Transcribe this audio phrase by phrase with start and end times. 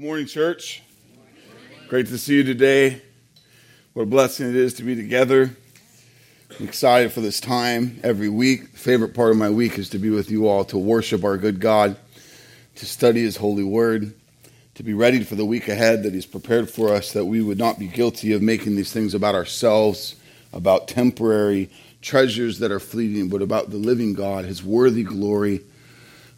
[0.00, 0.82] Good morning, church.
[1.90, 3.02] Great to see you today.
[3.92, 5.54] What a blessing it is to be together.
[6.58, 8.68] I'm excited for this time every week.
[8.68, 11.60] Favorite part of my week is to be with you all, to worship our good
[11.60, 11.98] God,
[12.76, 14.14] to study His holy word,
[14.76, 17.58] to be ready for the week ahead that He's prepared for us, that we would
[17.58, 20.16] not be guilty of making these things about ourselves,
[20.54, 21.68] about temporary
[22.00, 25.60] treasures that are fleeting, but about the living God, His worthy glory,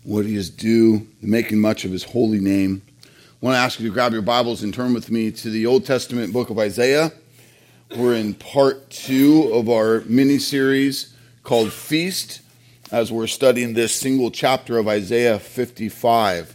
[0.03, 2.83] what He is due, making much of His holy name.
[3.43, 5.85] Want to ask you to grab your Bibles and turn with me to the Old
[5.85, 7.11] Testament book of Isaiah.
[7.97, 12.41] We're in part two of our mini series called Feast,
[12.93, 16.55] as we're studying this single chapter of Isaiah 55.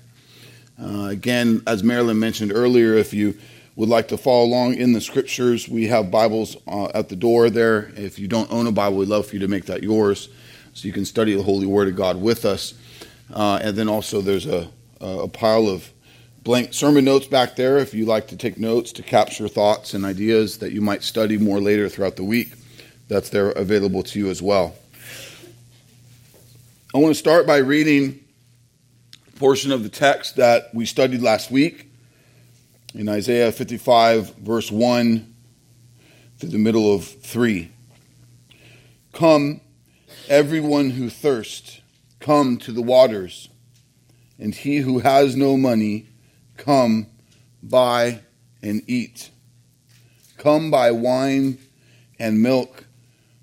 [0.81, 3.37] Uh, again, as Marilyn mentioned earlier, if you
[3.75, 7.49] would like to follow along in the scriptures, we have Bibles uh, at the door
[7.49, 7.91] there.
[7.97, 10.29] If you don't own a Bible, we'd love for you to make that yours
[10.73, 12.75] so you can study the Holy Word of God with us.
[13.33, 14.69] Uh, and then also, there's a,
[15.01, 15.91] a pile of
[16.47, 20.05] blank sermon notes back there if you like to take notes to capture thoughts and
[20.05, 22.53] ideas that you might study more later throughout the week.
[23.09, 24.73] That's there available to you as well.
[26.95, 28.23] I want to start by reading
[29.27, 31.91] a portion of the text that we studied last week
[32.93, 35.33] in Isaiah 55, verse 1
[36.37, 37.69] through the middle of 3.
[39.11, 39.59] Come,
[40.29, 41.81] everyone who thirsts,
[42.21, 43.49] come to the waters,
[44.39, 46.07] and he who has no money,
[46.57, 47.07] Come,
[47.63, 48.19] buy
[48.61, 49.29] and eat.
[50.37, 51.57] Come buy wine
[52.19, 52.85] and milk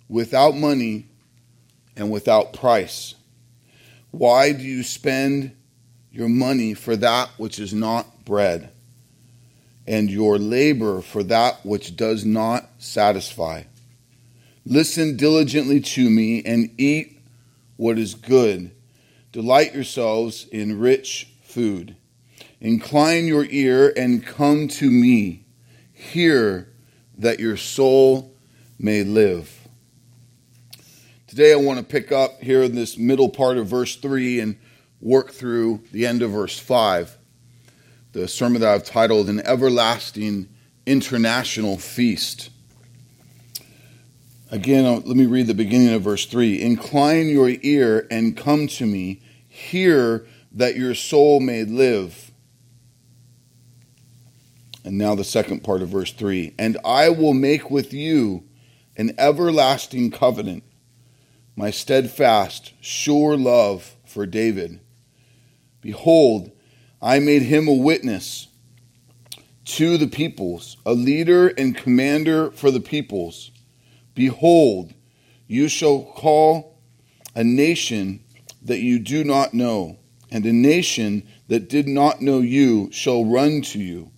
[0.09, 1.07] without money
[1.97, 3.15] and without price.
[4.11, 5.57] Why do you spend
[6.13, 8.71] your money for that which is not bread,
[9.87, 13.65] and your labor for that which does not satisfy?
[14.65, 17.21] Listen diligently to me and eat
[17.77, 18.71] what is good.
[19.33, 21.97] Delight yourselves in rich food.
[22.65, 25.45] Incline your ear and come to me.
[25.93, 26.73] Hear
[27.19, 28.35] that your soul
[28.79, 29.69] may live.
[31.27, 34.57] Today I want to pick up here in this middle part of verse 3 and
[35.03, 37.19] work through the end of verse 5.
[38.13, 40.49] The sermon that I've titled An Everlasting
[40.87, 42.49] International Feast.
[44.51, 46.63] Again, uh, let me read the beginning of verse 3.
[46.63, 49.21] Incline your ear and come to me.
[49.47, 52.24] Hear that your soul may live.
[54.85, 58.45] And now the second part of verse 3 And I will make with you
[58.97, 60.63] an everlasting covenant,
[61.57, 64.81] my steadfast, sure love for David.
[65.81, 66.53] Behold,
[67.01, 68.49] I made him a witness
[69.65, 73.51] to the peoples, a leader and commander for the peoples.
[74.15, 74.93] Behold,
[75.47, 76.79] you shall call
[77.35, 78.23] a nation
[78.63, 79.99] that you do not know,
[80.31, 84.11] and a nation that did not know you shall run to you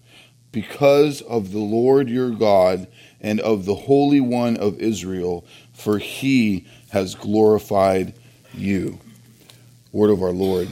[0.57, 2.89] because of the Lord your God
[3.21, 5.45] and of the Holy One of Israel,
[5.75, 8.15] for he has glorified
[8.55, 8.99] you.
[9.93, 10.69] Word of our Lord.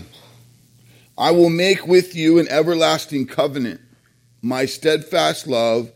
[1.18, 3.82] I will make with you an everlasting covenant,
[4.40, 5.92] my steadfast love,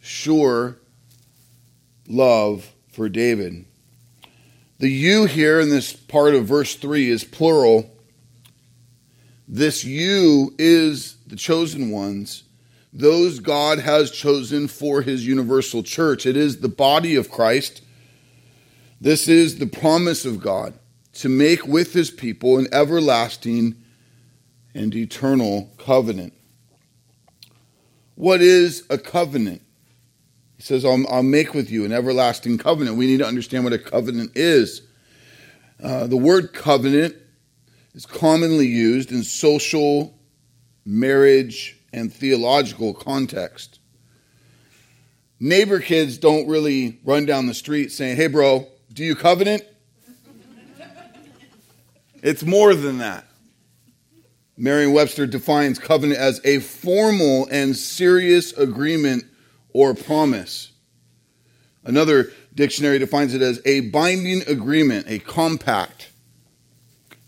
[0.00, 0.78] sure
[2.08, 3.66] love for David.
[4.78, 7.94] The you here in this part of verse 3 is plural.
[9.46, 12.44] This you is the chosen ones
[12.92, 16.26] those God has chosen for his universal church.
[16.26, 17.82] It is the body of Christ.
[19.00, 20.74] This is the promise of God
[21.14, 23.76] to make with his people an everlasting
[24.74, 26.32] and eternal covenant.
[28.14, 29.62] What is a covenant?
[30.56, 32.96] He says, I'll, I'll, make with you an everlasting covenant.
[32.96, 34.82] We need to understand what a covenant is.
[35.82, 37.16] Uh, the word covenant
[37.94, 40.14] is commonly used in social,
[40.84, 43.80] marriage, and theological context.
[45.38, 49.62] Neighbor kids don't really run down the street saying, Hey, bro, do you covenant?
[52.22, 53.24] it's more than that.
[54.56, 59.24] Merriam Webster defines covenant as a formal and serious agreement
[59.72, 60.72] or promise.
[61.82, 66.10] Another dictionary defines it as a binding agreement, a compact.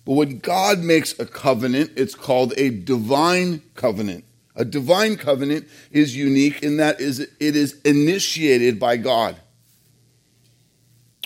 [0.05, 4.25] But when God makes a covenant, it's called a divine covenant.
[4.55, 9.37] A divine covenant is unique in that it is initiated by God.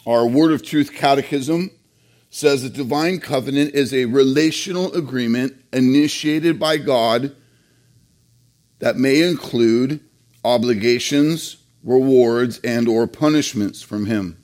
[0.06, 1.73] Our Word of Truth Catechism
[2.31, 7.34] says a divine covenant is a relational agreement initiated by God
[8.78, 10.00] that may include
[10.44, 14.40] obligations, rewards, and or punishments from him.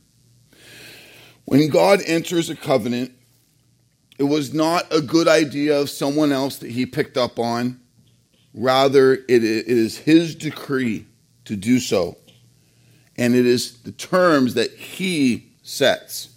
[1.45, 3.13] When God enters a covenant,
[4.19, 7.82] it was not a good idea of someone else that he picked up on
[8.55, 11.07] Rather, it is his decree
[11.45, 12.17] to do so.
[13.17, 16.29] And it is the terms that he sets.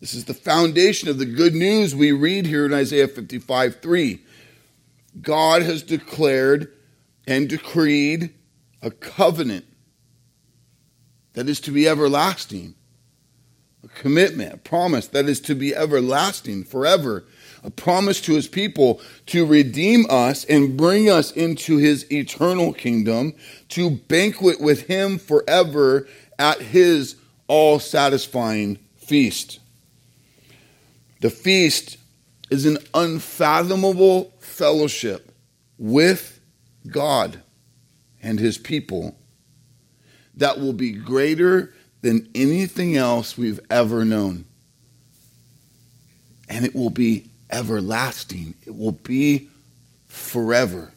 [0.00, 4.20] This is the foundation of the good news we read here in Isaiah 55 3.
[5.20, 6.72] God has declared
[7.26, 8.32] and decreed
[8.82, 9.66] a covenant
[11.34, 12.74] that is to be everlasting,
[13.84, 17.24] a commitment, a promise that is to be everlasting forever,
[17.62, 23.34] a promise to his people to redeem us and bring us into his eternal kingdom,
[23.68, 26.08] to banquet with him forever
[26.38, 27.16] at his
[27.48, 29.60] all satisfying feast.
[31.20, 31.98] The feast
[32.50, 35.32] is an unfathomable fellowship
[35.78, 36.40] with
[36.88, 37.42] God
[38.22, 39.16] and his people
[40.36, 44.46] that will be greater than anything else we've ever known.
[46.48, 49.48] And it will be everlasting, it will be
[50.06, 50.92] forever.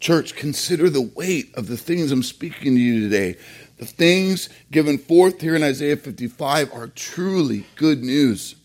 [0.00, 3.38] Church, consider the weight of the things I'm speaking to you today.
[3.78, 8.56] The things given forth here in Isaiah 55 are truly good news.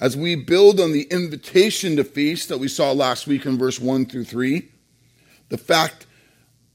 [0.00, 3.80] As we build on the invitation to feast that we saw last week in verse
[3.80, 4.68] 1 through 3,
[5.48, 6.06] the fact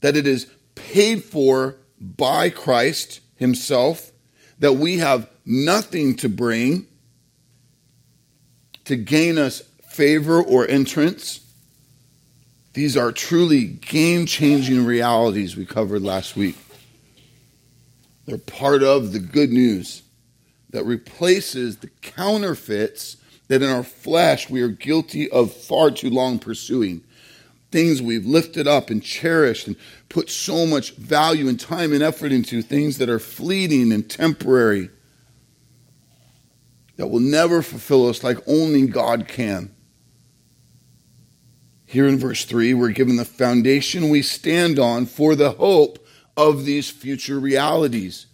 [0.00, 4.12] that it is paid for by Christ Himself,
[4.58, 6.86] that we have nothing to bring
[8.84, 11.40] to gain us favor or entrance.
[12.74, 16.56] These are truly game changing realities we covered last week.
[18.26, 20.02] They're part of the good news
[20.70, 23.16] that replaces the counterfeits
[23.48, 27.02] that in our flesh we are guilty of far too long pursuing.
[27.70, 29.76] Things we've lifted up and cherished and
[30.08, 34.90] put so much value and time and effort into, things that are fleeting and temporary,
[36.96, 39.74] that will never fulfill us like only God can.
[41.86, 46.04] Here in verse 3, we're given the foundation we stand on for the hope
[46.36, 48.26] of these future realities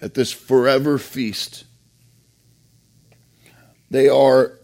[0.00, 1.64] at this forever feast.
[3.90, 4.58] They are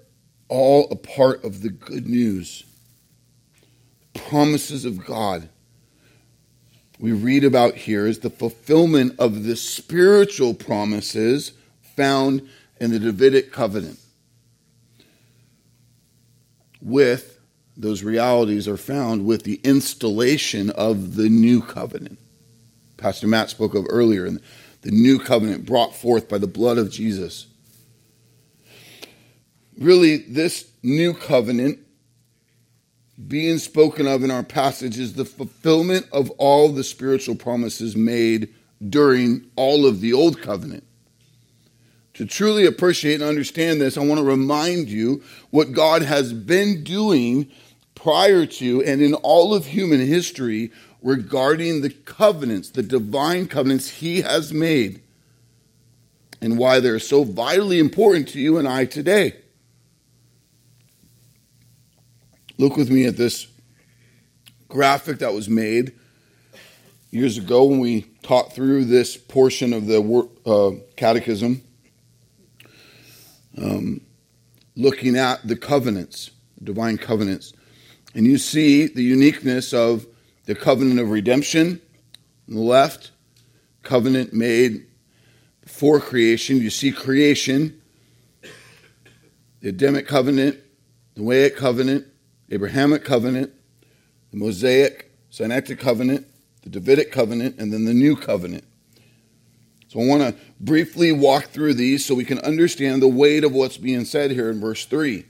[0.49, 2.65] all a part of the good news,
[4.15, 5.49] promises of God.
[6.99, 11.53] We read about here is the fulfillment of the spiritual promises
[11.97, 12.49] found
[12.83, 13.97] in the Davidic covenant.
[16.81, 17.39] With
[17.77, 22.19] those realities are found with the installation of the new covenant.
[22.97, 24.41] Pastor Matt spoke of earlier, and
[24.81, 27.47] the new covenant brought forth by the blood of Jesus.
[29.79, 31.79] Really, this new covenant
[33.29, 38.53] being spoken of in our passage is the fulfillment of all the spiritual promises made
[38.91, 40.83] during all of the old covenant.
[42.23, 46.85] To truly appreciate and understand this, I want to remind you what God has been
[46.85, 47.51] doing
[47.97, 50.71] prior to and in all of human history
[51.03, 55.03] regarding the covenants, the divine covenants he has made,
[56.41, 59.35] and why they're so vitally important to you and I today.
[62.57, 63.49] Look with me at this
[64.69, 65.91] graphic that was made
[67.11, 71.63] years ago when we taught through this portion of the uh, catechism,
[73.59, 74.01] um,
[74.77, 76.31] looking at the covenants,
[76.63, 77.53] divine covenants.
[78.15, 80.07] And you see the uniqueness of
[80.45, 81.81] the covenant of redemption
[82.49, 83.11] on the left,
[83.83, 84.87] covenant made
[85.63, 86.59] before creation.
[86.59, 87.81] You see creation,
[89.61, 90.59] the Adamic covenant,
[91.15, 92.07] the Noahic covenant,
[92.51, 93.53] Abrahamic covenant,
[94.31, 96.27] the Mosaic, Sinaitic covenant,
[96.63, 98.65] the Davidic covenant, and then the new covenant.
[99.93, 103.53] So I want to briefly walk through these so we can understand the weight of
[103.53, 105.23] what's being said here in verse 3.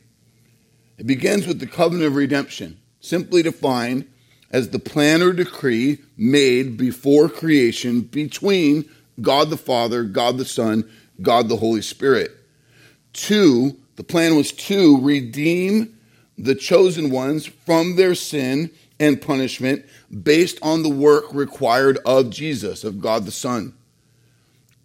[0.99, 4.07] It begins with the covenant of redemption, simply defined
[4.53, 8.89] as the plan or decree made before creation between
[9.21, 10.89] God the Father, God the Son,
[11.21, 12.31] God the Holy Spirit.
[13.13, 15.99] Two, the plan was to redeem
[16.39, 19.85] the chosen ones from their sin and punishment
[20.23, 23.75] based on the work required of Jesus, of God the Son.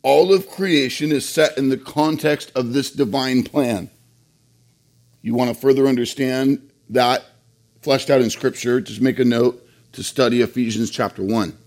[0.07, 3.89] All of creation is set in the context of this divine plan.
[5.21, 7.25] You want to further understand that
[7.81, 9.61] fleshed out in Scripture, just make a note
[9.91, 11.57] to study Ephesians chapter 1.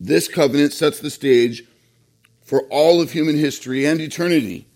[0.00, 1.64] This covenant sets the stage
[2.40, 4.66] for all of human history and eternity.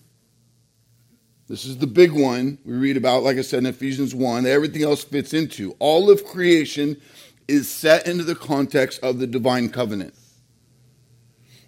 [1.48, 4.82] This is the big one we read about, like I said in Ephesians 1, everything
[4.82, 5.74] else fits into.
[5.78, 7.00] All of creation
[7.48, 10.12] is set into the context of the divine covenant.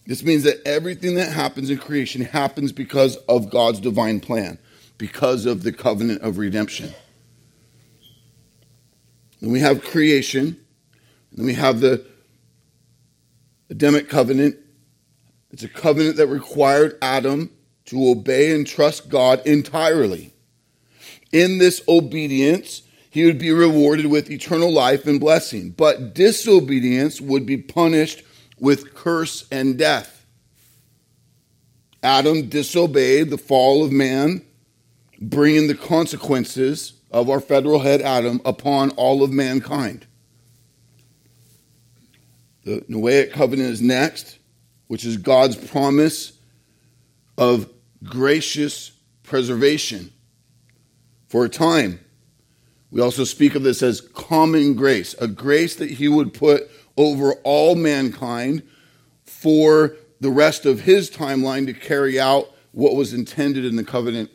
[0.06, 4.58] This means that everything that happens in creation happens because of God's divine plan.
[4.99, 6.94] because of the covenant of redemption.
[9.40, 10.58] And we have creation,
[11.37, 12.04] and we have the
[13.70, 14.56] Adamic covenant.
[15.50, 17.50] It's a covenant that required Adam
[17.87, 20.32] to obey and trust God entirely.
[21.32, 27.46] In this obedience, he would be rewarded with eternal life and blessing, but disobedience would
[27.46, 28.23] be punished
[28.58, 30.26] with curse and death.
[32.02, 34.42] Adam disobeyed the fall of man,
[35.20, 40.06] bringing the consequences of our federal head Adam upon all of mankind.
[42.64, 44.38] The Noahic covenant is next,
[44.87, 46.32] which is God's promise
[47.38, 47.68] of
[48.02, 48.92] gracious
[49.23, 50.12] preservation
[51.28, 52.00] for a time.
[52.90, 57.35] We also speak of this as common grace, a grace that he would put over
[57.45, 58.63] all mankind
[59.25, 64.31] for the rest of his timeline to carry out what was intended in the covenant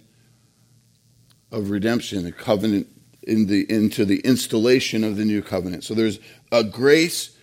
[1.51, 2.87] of redemption, the covenant
[3.23, 5.83] in the, into the installation of the new covenant.
[5.83, 6.19] So there's
[6.51, 7.35] a grace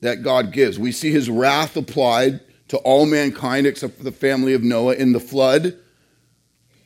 [0.00, 0.78] that God gives.
[0.78, 5.12] We see his wrath applied to all mankind except for the family of Noah in
[5.12, 5.76] the flood.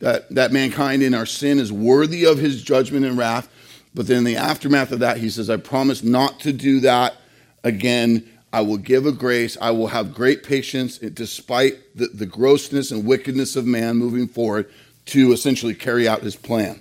[0.01, 3.49] That, that mankind in our sin is worthy of his judgment and wrath.
[3.95, 7.15] But then in the aftermath of that, he says, I promise not to do that
[7.65, 8.29] again.
[8.53, 9.57] I will give a grace.
[9.61, 14.69] I will have great patience despite the, the grossness and wickedness of man moving forward
[15.07, 16.81] to essentially carry out his plan.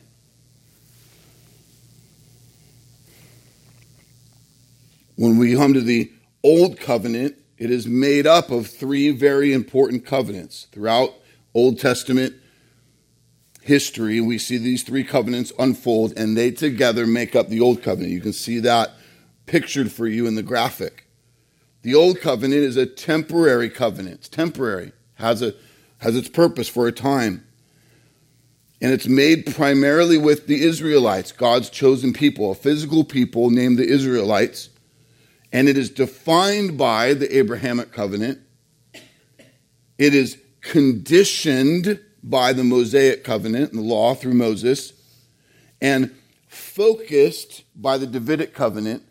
[5.15, 6.12] When we come to the
[6.43, 10.67] Old Covenant, it is made up of three very important covenants.
[10.71, 11.13] Throughout
[11.53, 12.36] Old Testament
[13.62, 18.13] history, we see these three covenants unfold, and they together make up the Old Covenant.
[18.13, 18.91] You can see that
[19.50, 21.06] pictured for you in the graphic.
[21.82, 24.15] The Old Covenant is a temporary covenant.
[24.15, 25.53] It's temporary, has, a,
[26.00, 27.46] has its purpose for a time.
[28.82, 33.88] And it's made primarily with the Israelites, God's chosen people, a physical people named the
[33.88, 34.70] Israelites
[35.51, 38.39] and it is defined by the Abrahamic covenant.
[39.98, 44.94] It is conditioned by the Mosaic covenant and the law through Moses,
[45.82, 46.15] and
[46.48, 49.03] focused by the Davidic covenant.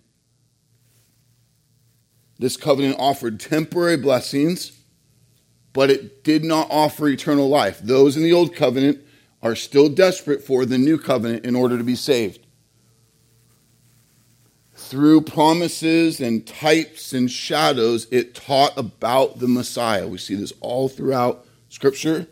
[2.39, 4.81] This covenant offered temporary blessings,
[5.73, 7.81] but it did not offer eternal life.
[7.81, 9.05] Those in the old covenant
[9.43, 12.47] are still desperate for the new covenant in order to be saved
[14.89, 20.09] through promises and types and shadows, it taught about the Messiah.
[20.09, 22.27] We see this all throughout Scripture,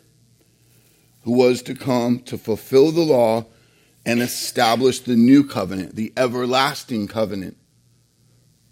[1.21, 3.45] who was to come to fulfill the law
[4.05, 7.57] and establish the new covenant, the everlasting covenant,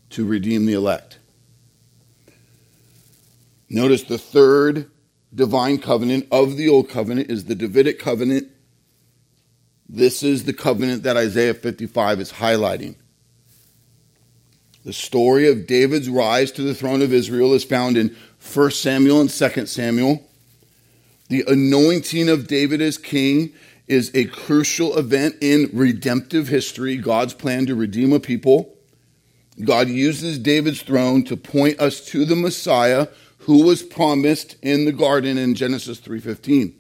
[0.10, 1.20] to redeem the elect.
[3.70, 4.90] Notice the third
[5.34, 8.50] divine covenant of the old covenant is the Davidic covenant.
[9.88, 12.96] This is the covenant that Isaiah 55 is highlighting.
[14.84, 18.16] The story of David's rise to the throne of Israel is found in
[18.54, 20.24] 1 Samuel and 2 Samuel.
[21.30, 23.52] The anointing of David as king
[23.88, 28.76] is a crucial event in redemptive history, God's plan to redeem a people.
[29.64, 33.08] God uses David's throne to point us to the Messiah
[33.46, 36.74] who was promised in the garden in Genesis 3:15.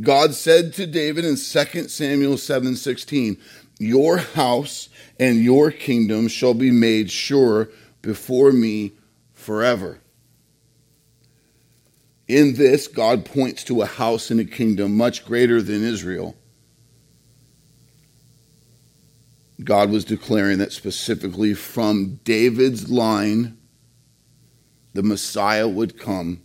[0.00, 3.38] God said to David in 2 Samuel 7:16,
[3.78, 4.88] "Your house
[5.18, 7.70] and your kingdom shall be made sure
[8.02, 8.92] before me
[9.34, 9.98] forever.
[12.26, 16.34] In this, God points to a house and a kingdom much greater than Israel.
[19.62, 23.57] God was declaring that specifically from David's line,
[24.94, 26.42] the Messiah would come,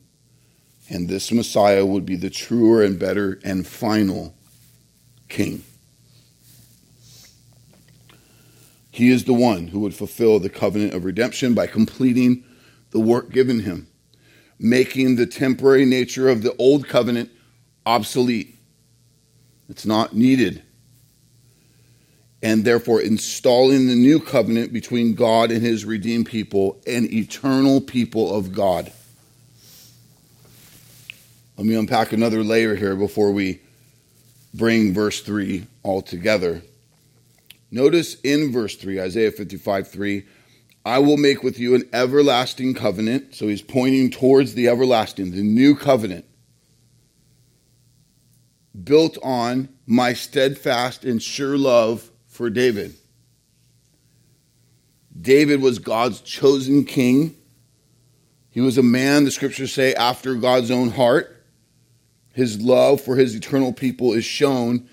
[0.89, 4.35] and this Messiah would be the truer and better and final
[5.29, 5.63] king.
[8.91, 12.43] He is the one who would fulfill the covenant of redemption by completing
[12.91, 13.87] the work given him,
[14.59, 17.31] making the temporary nature of the old covenant
[17.87, 18.55] obsolete.
[19.67, 20.61] It's not needed.
[22.43, 28.35] And therefore, installing the new covenant between God and his redeemed people, an eternal people
[28.35, 28.91] of God.
[31.57, 33.61] Let me unpack another layer here before we
[34.53, 36.61] bring verse 3 all together.
[37.71, 40.25] Notice in verse 3, Isaiah 55 3,
[40.85, 43.35] I will make with you an everlasting covenant.
[43.35, 46.25] So he's pointing towards the everlasting, the new covenant,
[48.83, 52.95] built on my steadfast and sure love for David.
[55.19, 57.35] David was God's chosen king.
[58.49, 61.45] He was a man, the scriptures say, after God's own heart.
[62.33, 64.89] His love for his eternal people is shown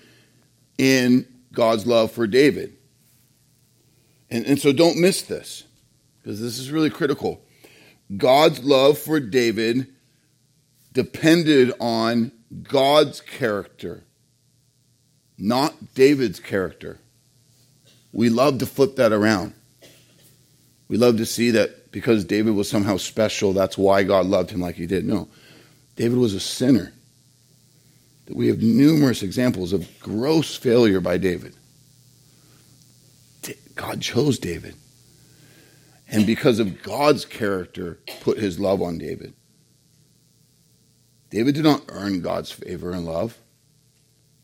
[0.77, 2.77] in God's love for David.
[4.29, 5.63] And, and so don't miss this,
[6.17, 7.41] because this is really critical.
[8.15, 9.87] God's love for David
[10.93, 12.31] depended on
[12.63, 14.03] God's character,
[15.37, 16.99] not David's character.
[18.13, 19.53] We love to flip that around.
[20.87, 24.59] We love to see that because David was somehow special, that's why God loved him
[24.61, 25.05] like he did.
[25.05, 25.29] No,
[25.95, 26.93] David was a sinner.
[28.29, 31.53] We have numerous examples of gross failure by David.
[33.75, 34.75] God chose David.
[36.09, 39.33] And because of God's character, put his love on David.
[41.29, 43.37] David did not earn God's favor and love.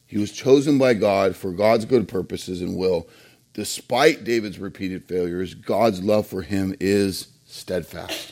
[0.06, 3.08] He was chosen by God for God's good purposes and will.
[3.58, 8.32] Despite David's repeated failures, God's love for him is steadfast.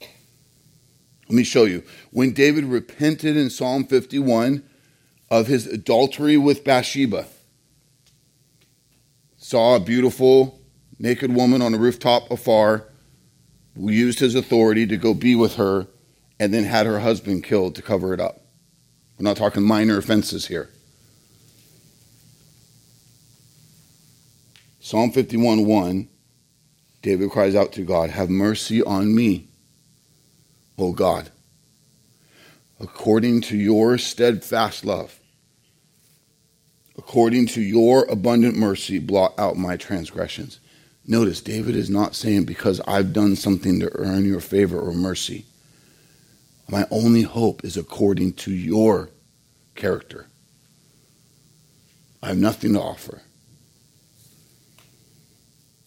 [0.00, 1.82] Let me show you.
[2.12, 4.62] When David repented in Psalm 51
[5.28, 7.26] of his adultery with Bathsheba,
[9.38, 10.60] saw a beautiful
[11.00, 12.86] naked woman on a rooftop afar,
[13.74, 15.88] who used his authority to go be with her,
[16.38, 18.42] and then had her husband killed to cover it up.
[19.18, 20.70] We're not talking minor offenses here.
[24.80, 26.08] Psalm 51 1,
[27.02, 29.48] David cries out to God, Have mercy on me,
[30.78, 31.30] O God,
[32.80, 35.20] according to your steadfast love
[37.00, 40.60] according to your abundant mercy, blot out my transgressions.
[41.06, 45.46] Notice, David is not saying, because I've done something to earn your favor or mercy.
[46.68, 49.08] My only hope is according to your
[49.74, 50.26] character.
[52.22, 53.22] I have nothing to offer.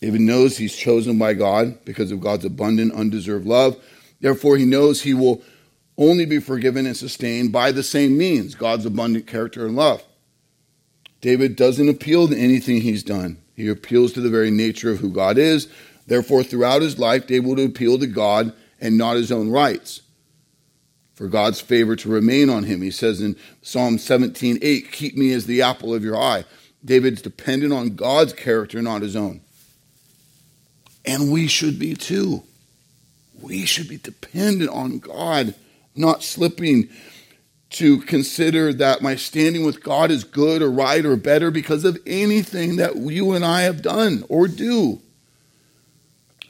[0.03, 3.81] David knows he's chosen by God because of God's abundant, undeserved love.
[4.19, 5.41] Therefore, he knows he will
[5.97, 10.03] only be forgiven and sustained by the same means God's abundant character and love.
[11.21, 13.37] David doesn't appeal to anything he's done.
[13.55, 15.69] He appeals to the very nature of who God is.
[16.05, 18.51] Therefore, throughout his life, David would appeal to God
[18.81, 20.01] and not his own rights.
[21.13, 22.81] For God's favor to remain on him.
[22.81, 26.43] He says in Psalm 17, 8, keep me as the apple of your eye.
[26.83, 29.39] David's dependent on God's character, not his own.
[31.05, 32.43] And we should be too.
[33.41, 35.53] We should be dependent on God,
[35.95, 36.89] not slipping
[37.73, 41.97] to consider that my standing with God is good or right or better because of
[42.05, 45.01] anything that you and I have done or do.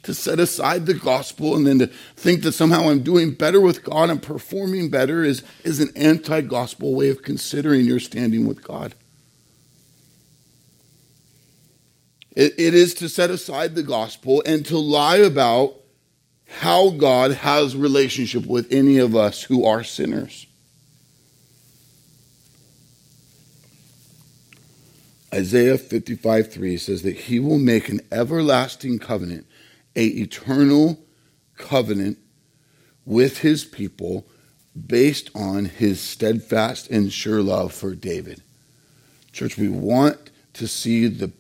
[0.03, 3.85] To set aside the gospel and then to think that somehow I'm doing better with
[3.85, 8.61] God and performing better is, is an anti gospel way of considering your standing with
[8.61, 8.95] God.
[12.35, 15.75] It, it is to set aside the gospel and to lie about
[16.47, 20.47] how God has relationship with any of us who are sinners.
[25.33, 29.47] Isaiah 55 3 says that he will make an everlasting covenant,
[29.95, 30.99] a eternal
[31.57, 32.19] covenant
[33.05, 34.27] with his people
[34.87, 38.43] based on his steadfast and sure love for David.
[39.31, 41.31] Church, we want to see the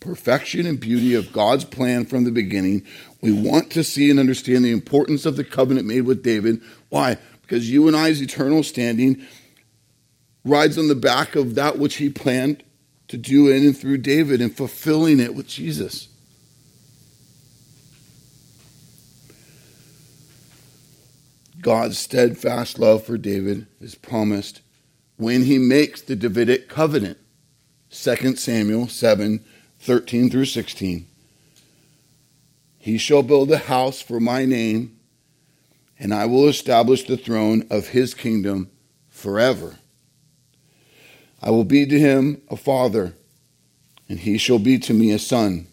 [0.00, 2.84] perfection and beauty of God's plan from the beginning.
[3.20, 6.60] We want to see and understand the importance of the covenant made with David.
[6.88, 7.18] Why?
[7.42, 9.26] Because you and I's eternal standing
[10.44, 12.62] rides on the back of that which he planned
[13.08, 16.08] to do in and through David and fulfilling it with Jesus.
[21.60, 24.60] God's steadfast love for David is promised
[25.16, 27.18] when he makes the Davidic covenant.
[27.90, 29.44] 2 Samuel 7
[29.80, 31.06] 13 through 16.
[32.78, 34.98] He shall build a house for my name,
[35.98, 38.70] and I will establish the throne of his kingdom
[39.08, 39.76] forever.
[41.42, 43.14] I will be to him a father,
[44.08, 45.66] and he shall be to me a son.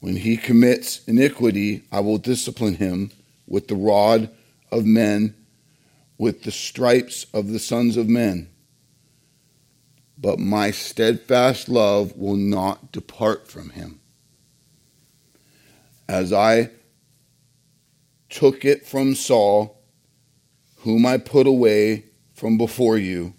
[0.00, 3.10] When he commits iniquity, I will discipline him
[3.46, 4.30] with the rod
[4.70, 5.34] of men,
[6.16, 8.48] with the stripes of the sons of men.
[10.20, 14.00] But my steadfast love will not depart from him.
[16.08, 16.70] As I
[18.28, 19.80] took it from Saul,
[20.78, 22.04] whom I put away
[22.34, 23.34] from before you,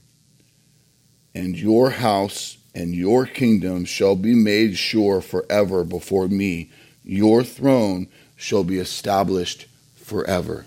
[1.36, 6.72] and your house and your kingdom shall be made sure forever before me.
[7.04, 10.66] Your throne shall be established forever.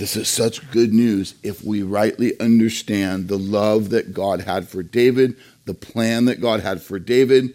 [0.00, 4.82] This is such good news if we rightly understand the love that God had for
[4.82, 5.36] David,
[5.66, 7.52] the plan that God had for David.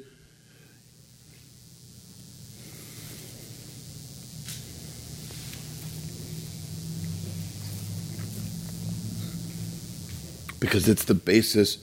[10.60, 11.80] Because it's the basis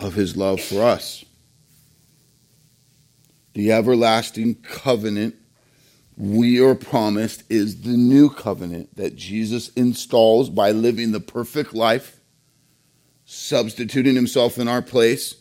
[0.00, 1.24] of his love for us.
[3.54, 5.36] The everlasting covenant
[6.22, 12.20] we are promised is the new covenant that Jesus installs by living the perfect life,
[13.24, 15.34] substituting himself in our place,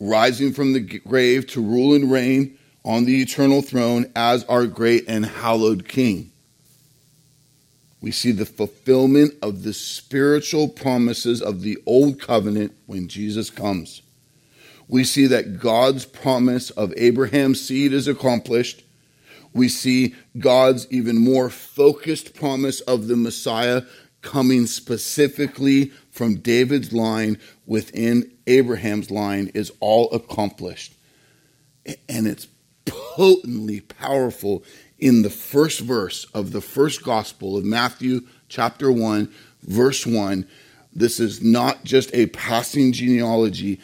[0.00, 2.56] rising from the grave to rule and reign
[2.86, 6.32] on the eternal throne as our great and hallowed King.
[8.00, 14.00] We see the fulfillment of the spiritual promises of the old covenant when Jesus comes.
[14.88, 18.83] We see that God's promise of Abraham's seed is accomplished.
[19.54, 23.82] We see God's even more focused promise of the Messiah
[24.20, 30.94] coming specifically from David's line within Abraham's line is all accomplished.
[32.08, 32.48] And it's
[32.84, 34.64] potently powerful
[34.98, 40.46] in the first verse of the first gospel of Matthew, chapter 1, verse 1.
[40.92, 43.80] This is not just a passing genealogy.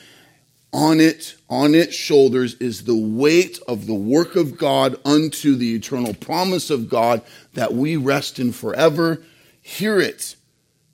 [0.72, 5.74] On it, on its shoulders is the weight of the work of God unto the
[5.74, 7.22] eternal promise of God
[7.54, 9.20] that we rest in forever.
[9.60, 10.36] Hear it.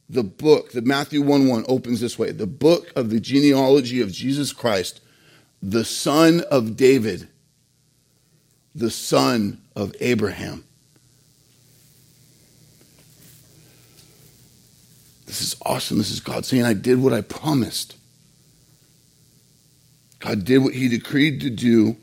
[0.08, 4.12] The book, the Matthew 1 1 opens this way the book of the genealogy of
[4.12, 5.00] Jesus Christ,
[5.60, 7.28] the son of David
[8.76, 10.62] the son of Abraham.
[15.24, 15.98] This is awesome.
[15.98, 17.95] This is God saying, I did what I promised.
[20.26, 21.96] God did what he decreed to do,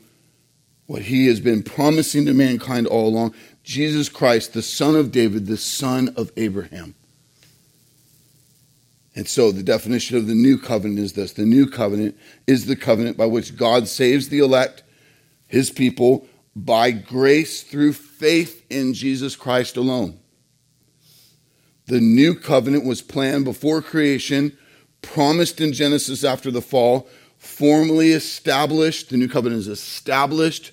[0.86, 3.34] what he has been promising to mankind all along.
[3.64, 6.94] Jesus Christ, the son of David, the son of Abraham.
[9.14, 12.76] And so the definition of the new covenant is this the new covenant is the
[12.76, 14.82] covenant by which God saves the elect,
[15.46, 20.18] his people, by grace through faith in Jesus Christ alone.
[21.86, 24.56] The new covenant was planned before creation,
[25.02, 27.06] promised in Genesis after the fall,
[27.44, 29.10] formally established.
[29.10, 30.72] The new covenant is established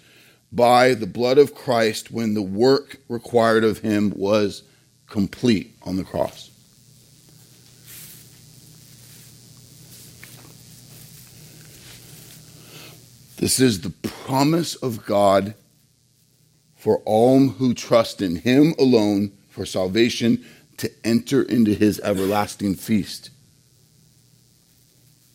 [0.52, 4.64] by the blood of Christ when the work required of him was
[5.08, 6.50] complete on the cross.
[13.38, 15.56] This is the promise of God
[16.76, 20.46] for all who trust in him alone for salvation
[20.78, 23.31] to enter into his everlasting feast.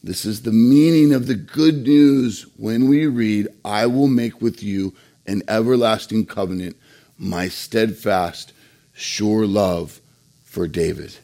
[0.07, 4.63] This is the meaning of the good news when we read, I will make with
[4.63, 4.95] you
[5.27, 6.77] an everlasting covenant,
[7.19, 8.53] my steadfast,
[8.95, 10.01] sure love
[10.45, 11.17] for David.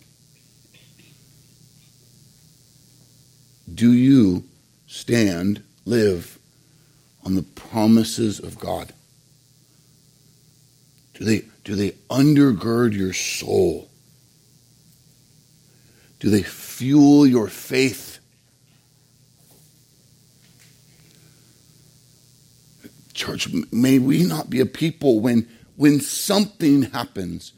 [3.73, 4.43] Do you
[4.89, 6.41] stand, live
[7.25, 8.93] on the promises of God?
[11.15, 13.89] Do they, do they undergird your soul?
[16.19, 18.12] Do they fuel your faith?
[23.13, 27.53] Church, may we not be a people when, when something happens,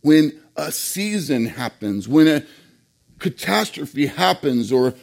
[0.00, 2.44] when a season happens, when a
[3.18, 4.94] catastrophe happens, or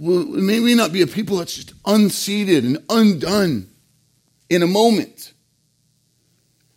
[0.00, 3.68] may we not be a people that's just unseated and undone
[4.48, 5.32] in a moment?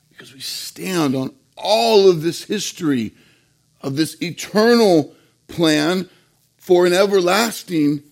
[0.09, 3.13] Because we stand on all of this history
[3.81, 5.15] of this eternal
[5.47, 6.09] plan
[6.57, 8.03] for an everlasting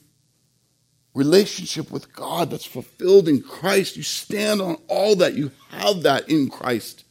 [1.15, 3.97] relationship with God that's fulfilled in Christ.
[3.97, 5.34] You stand on all that.
[5.34, 7.06] You have that in Christ.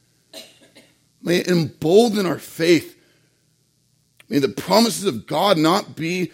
[1.23, 3.01] May it embolden our faith.
[4.29, 6.33] May the promises of God not be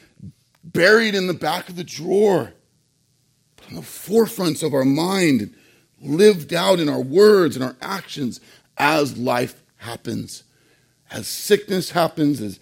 [0.65, 2.53] buried in the back of the drawer,
[3.57, 5.55] but on the forefronts of our mind
[6.01, 8.41] lived out in our words and our actions
[8.79, 10.43] as life happens.
[11.09, 12.59] As sickness happens, as,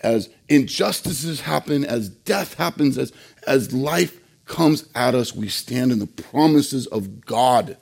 [0.00, 3.12] as injustices happen, as death happens, as,
[3.46, 7.76] as life comes at us, we stand in the promises of God.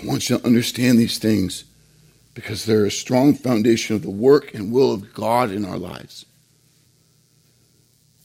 [0.00, 1.64] I want you to understand these things
[2.34, 6.24] because they're a strong foundation of the work and will of God in our lives.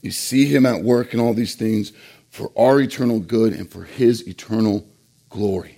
[0.01, 1.91] You see him at work in all these things
[2.29, 4.85] for our eternal good and for his eternal
[5.29, 5.77] glory.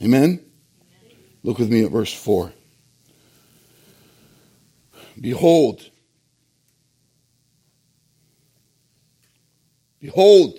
[0.00, 0.40] Amen?
[1.42, 2.52] Look with me at verse 4.
[5.22, 5.88] Behold,
[10.00, 10.58] behold,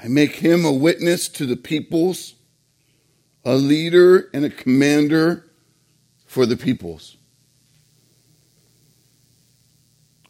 [0.00, 2.34] I make him a witness to the peoples,
[3.46, 5.46] a leader and a commander
[6.26, 7.16] for the peoples.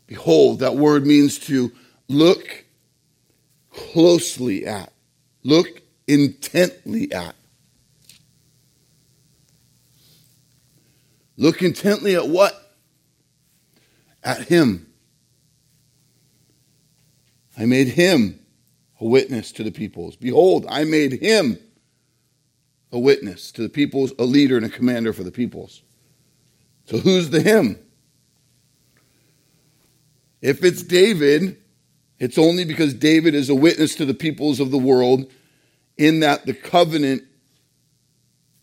[0.07, 1.73] Behold, that word means to
[2.07, 2.65] look
[3.73, 4.93] closely at,
[5.43, 7.35] look intently at.
[11.39, 12.53] Look intently at what?
[14.25, 14.93] At him.
[17.57, 18.41] I made him
[19.01, 20.17] a witness to the peoples.
[20.17, 21.59] Behold, I made him
[22.91, 25.83] a witness to the peoples, a leader and a commander for the peoples.
[26.87, 27.79] So who's the him?
[30.43, 31.57] If it's David,
[32.19, 35.31] it's only because David is a witness to the peoples of the world
[35.97, 37.23] in that the covenant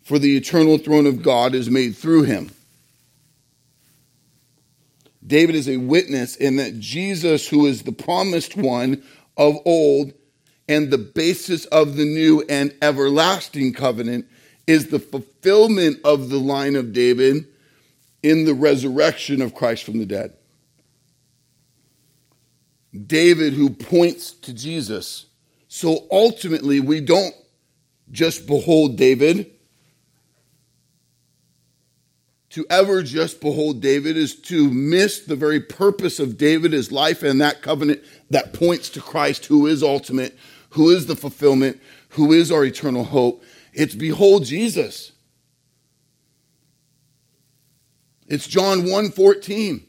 [0.02, 2.52] for the eternal throne of God is made through him.
[5.26, 9.04] David is a witness in that Jesus, who is the promised one
[9.38, 10.14] of old
[10.68, 14.28] and the basis of the new and everlasting covenant,
[14.68, 17.48] is the fulfillment of the line of David
[18.24, 20.34] in the resurrection of Christ from the dead.
[23.06, 25.26] David, who points to Jesus.
[25.68, 27.36] So ultimately, we don't
[28.12, 29.52] just behold David
[32.56, 37.22] to ever just behold David is to miss the very purpose of David, his life,
[37.22, 40.38] and that covenant that points to Christ, who is ultimate,
[40.70, 43.44] who is the fulfillment, who is our eternal hope.
[43.74, 45.12] It's behold Jesus.
[48.28, 49.86] It's John 1 14.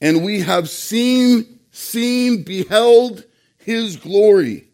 [0.00, 3.22] And we have seen, seen, beheld
[3.56, 4.66] his glory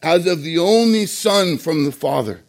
[0.00, 2.44] as of the only Son from the Father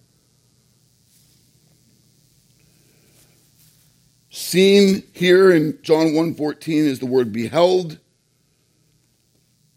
[4.32, 8.00] Seen here in John 1.14 is the word beheld.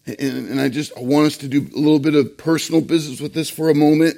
[0.06, 3.34] And, and I just want us to do a little bit of personal business with
[3.34, 4.16] this for a moment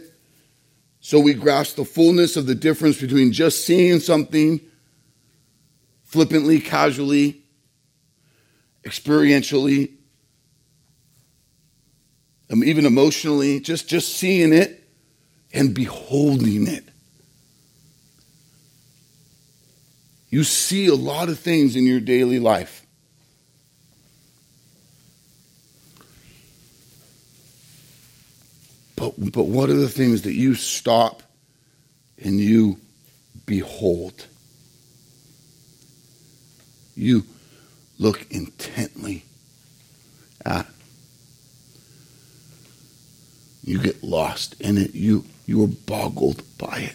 [1.00, 4.60] so we grasp the fullness of the difference between just seeing something
[6.02, 7.42] flippantly, casually,
[8.84, 9.92] experientially,
[12.50, 14.82] um, even emotionally, just, just seeing it
[15.52, 16.84] and beholding it.
[20.30, 22.84] You see a lot of things in your daily life.
[28.96, 31.22] But, but what are the things that you stop
[32.22, 32.78] and you
[33.44, 34.26] behold?
[36.96, 37.24] You
[37.98, 39.24] look intently
[40.44, 40.66] at.
[43.62, 44.94] You get lost in it.
[44.94, 46.94] You, you are boggled by it.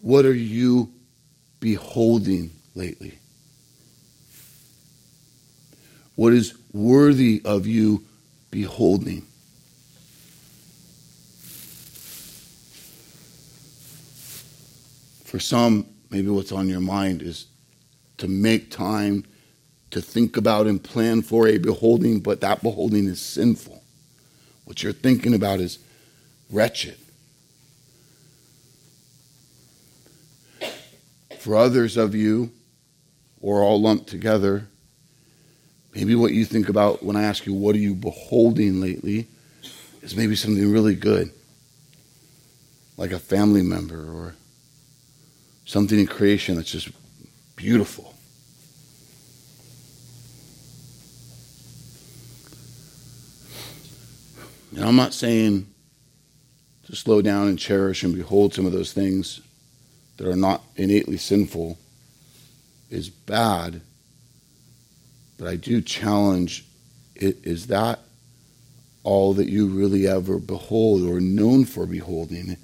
[0.00, 0.92] What are you
[1.60, 3.18] beholding lately?
[6.14, 8.04] What is worthy of you
[8.50, 9.26] beholding?
[15.24, 17.46] For some, maybe what's on your mind is
[18.16, 19.24] to make time
[19.90, 23.82] to think about and plan for a beholding, but that beholding is sinful.
[24.64, 25.78] What you're thinking about is
[26.50, 26.96] wretched.
[31.38, 32.50] For others of you,
[33.40, 34.66] or all lumped together,
[35.94, 39.28] maybe what you think about when I ask you, what are you beholding lately,
[40.02, 41.30] is maybe something really good,
[42.96, 44.34] like a family member or
[45.64, 46.90] something in creation that's just
[47.56, 48.14] beautiful.
[54.74, 55.66] And I'm not saying
[56.86, 59.40] to slow down and cherish and behold some of those things
[60.18, 61.78] that are not innately sinful
[62.90, 63.80] is bad,
[65.38, 66.64] but I do challenge
[67.16, 68.00] is that
[69.02, 72.56] all that you really ever behold or known for beholding?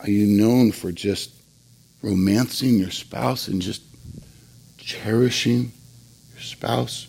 [0.00, 1.30] Are you known for just
[2.02, 3.82] romancing your spouse and just
[4.78, 5.72] cherishing
[6.32, 7.08] your spouse?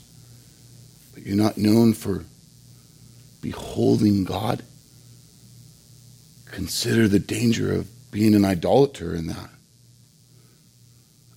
[1.13, 2.25] But you're not known for
[3.41, 4.63] beholding God?
[6.45, 9.49] Consider the danger of being an idolater in that.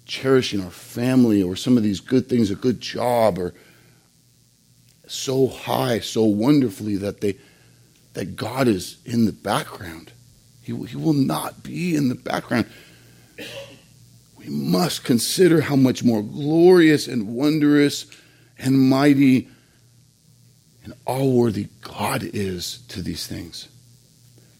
[0.05, 3.55] Cherishing our family or some of these good things, a good job, or
[5.09, 7.37] so high, so wonderfully that they
[8.13, 10.13] that God is in the background.
[10.63, 12.67] He, he will not be in the background.
[14.39, 18.07] We must consider how much more glorious and wondrous
[18.59, 19.49] and mighty
[20.85, 23.69] and all worthy God is to these things.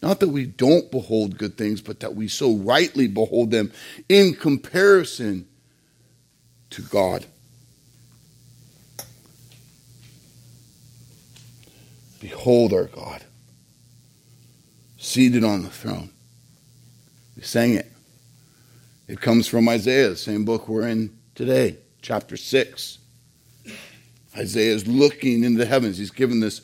[0.07, 3.73] Not that we don't behold good things, but that we so rightly behold them
[4.09, 5.49] in comparison
[6.71, 7.27] to God.
[12.21, 13.25] Behold our God,
[14.97, 16.11] seated on the throne.
[17.35, 17.91] We sang it.
[19.09, 22.99] It comes from Isaiah, the same book we're in today, chapter 6.
[24.37, 25.99] Isaiah is looking into the heavens.
[25.99, 26.61] He's given this,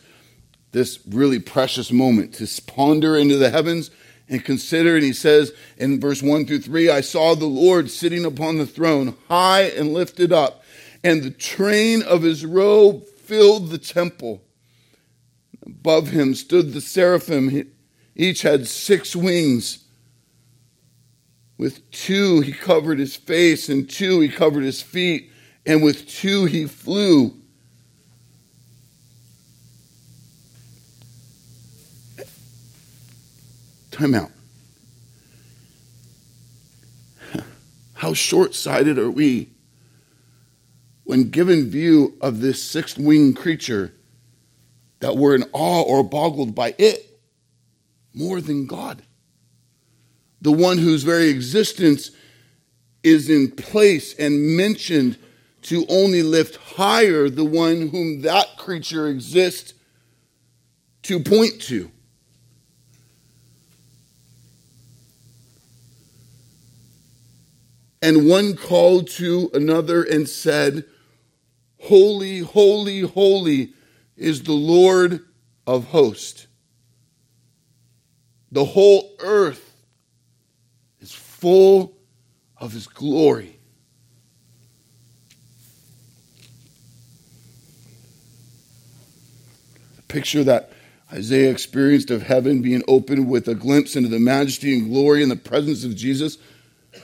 [0.73, 3.91] this really precious moment to ponder into the heavens
[4.29, 4.97] and consider.
[4.97, 8.67] And he says in verse 1 through 3 I saw the Lord sitting upon the
[8.67, 10.65] throne, high and lifted up,
[11.05, 14.43] and the train of his robe filled the temple.
[15.65, 17.71] Above him stood the seraphim.
[18.17, 19.85] Each had six wings.
[21.59, 25.31] With two he covered his face, and two he covered his feet,
[25.65, 27.42] and with two he flew.
[33.93, 34.31] Time out.
[37.93, 39.51] How short sighted are we
[41.05, 43.93] when given view of this six winged creature
[45.01, 47.21] that we're in awe or boggled by it
[48.15, 49.03] more than God?
[50.41, 52.11] The one whose very existence
[53.05, 55.19] is in place and mentioned
[55.63, 59.75] to only lift higher the one whom that creature exists
[61.03, 61.91] to point to.
[68.03, 70.85] And one called to another and said,
[71.79, 73.75] Holy, holy, holy
[74.17, 75.21] is the Lord
[75.69, 76.49] of hosts.
[78.51, 79.73] The whole earth
[81.01, 81.95] is full
[82.59, 83.57] of his glory.
[89.97, 90.73] The picture that
[91.13, 95.31] Isaiah experienced of heaven being opened with a glimpse into the majesty and glory and
[95.31, 96.37] the presence of Jesus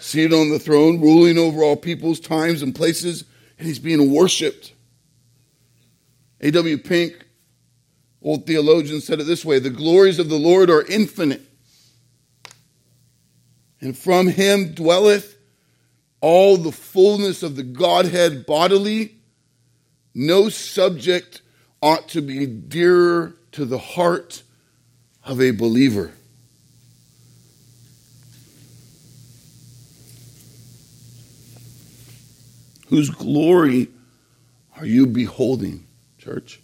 [0.01, 3.25] seated on the throne, ruling over all peoples, times, and places,
[3.59, 4.73] and he's being worshiped.
[6.41, 6.79] A.W.
[6.79, 7.27] Pink,
[8.23, 11.43] old theologian, said it this way The glories of the Lord are infinite,
[13.81, 15.37] and from him dwelleth
[16.21, 19.15] all the fullness of the Godhead bodily.
[20.15, 21.43] No subject
[21.81, 24.43] ought to be dearer to the heart
[25.25, 26.13] of a believer.
[32.89, 33.89] Whose glory
[34.77, 35.87] are you beholding,
[36.19, 36.61] church?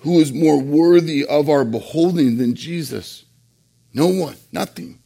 [0.00, 3.24] Who is more worthy of our beholding than Jesus?
[3.92, 4.98] No one, nothing.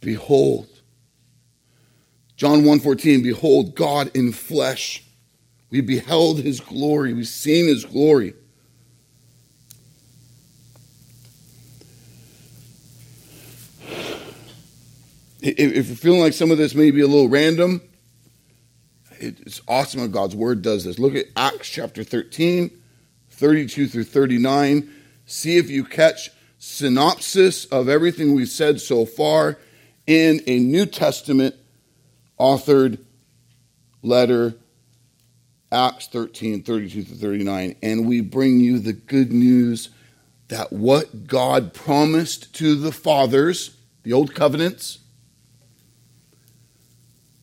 [0.00, 0.66] Behold.
[2.36, 5.04] John 1:14 Behold God in flesh.
[5.70, 7.12] We beheld his glory.
[7.12, 8.34] We've seen his glory.
[15.42, 17.80] If you're feeling like some of this may be a little random,
[19.18, 20.98] it's awesome how God's word does this.
[20.98, 22.70] Look at Acts chapter 13,
[23.30, 24.90] 32 through 39.
[25.26, 29.58] See if you catch synopsis of everything we've said so far
[30.06, 31.54] in a New Testament
[32.38, 32.98] authored
[34.02, 34.54] letter,
[35.72, 37.76] Acts 13, 32 through 39.
[37.82, 39.90] And we bring you the good news
[40.48, 44.98] that what God promised to the fathers, the old covenants,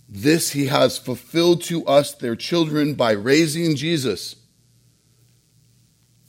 [0.07, 4.35] this he has fulfilled to us, their children, by raising Jesus.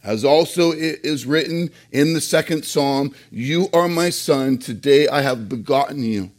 [0.03, 5.23] As also it is written in the second psalm, You are my son, today I
[5.23, 6.31] have begotten you.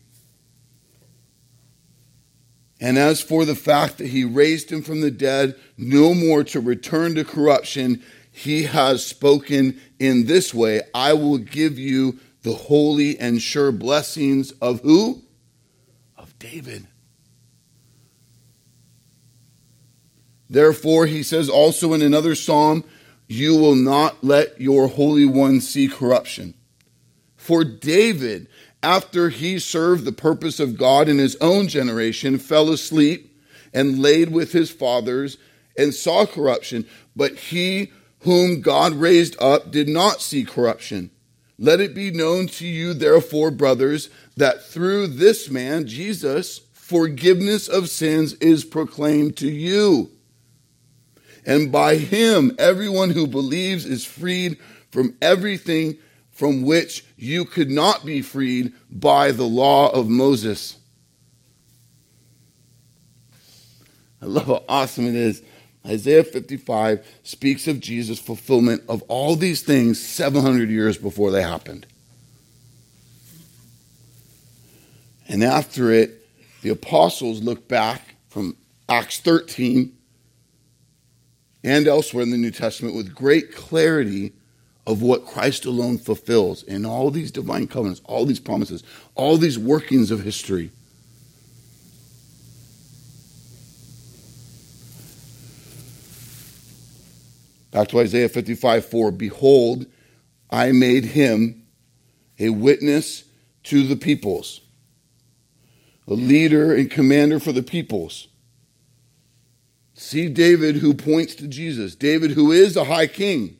[2.82, 6.62] And as for the fact that he raised him from the dead, no more to
[6.62, 13.20] return to corruption, he has spoken in this way I will give you the holy
[13.20, 15.22] and sure blessings of who?
[16.18, 16.88] Of David.
[20.50, 22.84] Therefore, he says also in another psalm,
[23.28, 26.56] You will not let your Holy One see corruption.
[27.36, 28.48] For David,
[28.82, 33.38] after he served the purpose of God in his own generation, fell asleep
[33.74, 35.38] and laid with his fathers
[35.78, 36.88] and saw corruption.
[37.16, 41.12] But he whom God raised up did not see corruption.
[41.58, 47.90] Let it be known to you, therefore, brothers, that through this man, Jesus, forgiveness of
[47.90, 50.10] sins is proclaimed to you.
[51.50, 54.60] And by him, everyone who believes is freed
[54.92, 55.98] from everything
[56.30, 60.78] from which you could not be freed by the law of Moses.
[64.22, 65.42] I love how awesome it is.
[65.84, 71.88] Isaiah 55 speaks of Jesus' fulfillment of all these things 700 years before they happened.
[75.28, 76.28] And after it,
[76.62, 78.56] the apostles look back from
[78.88, 79.96] Acts 13
[81.64, 84.34] and elsewhere in the New Testament with great clarity
[84.88, 88.84] of what Christ alone fulfills in all these divine covenants, all these promises,
[89.16, 90.72] all these workings of history.
[97.72, 99.86] Back to Isaiah 55 4 Behold,
[100.50, 101.68] I made him
[102.40, 103.26] a witness
[103.66, 104.62] to the peoples,
[106.08, 108.28] a leader and commander for the peoples.
[110.00, 111.94] See David who points to Jesus.
[111.94, 113.58] David who is a high king,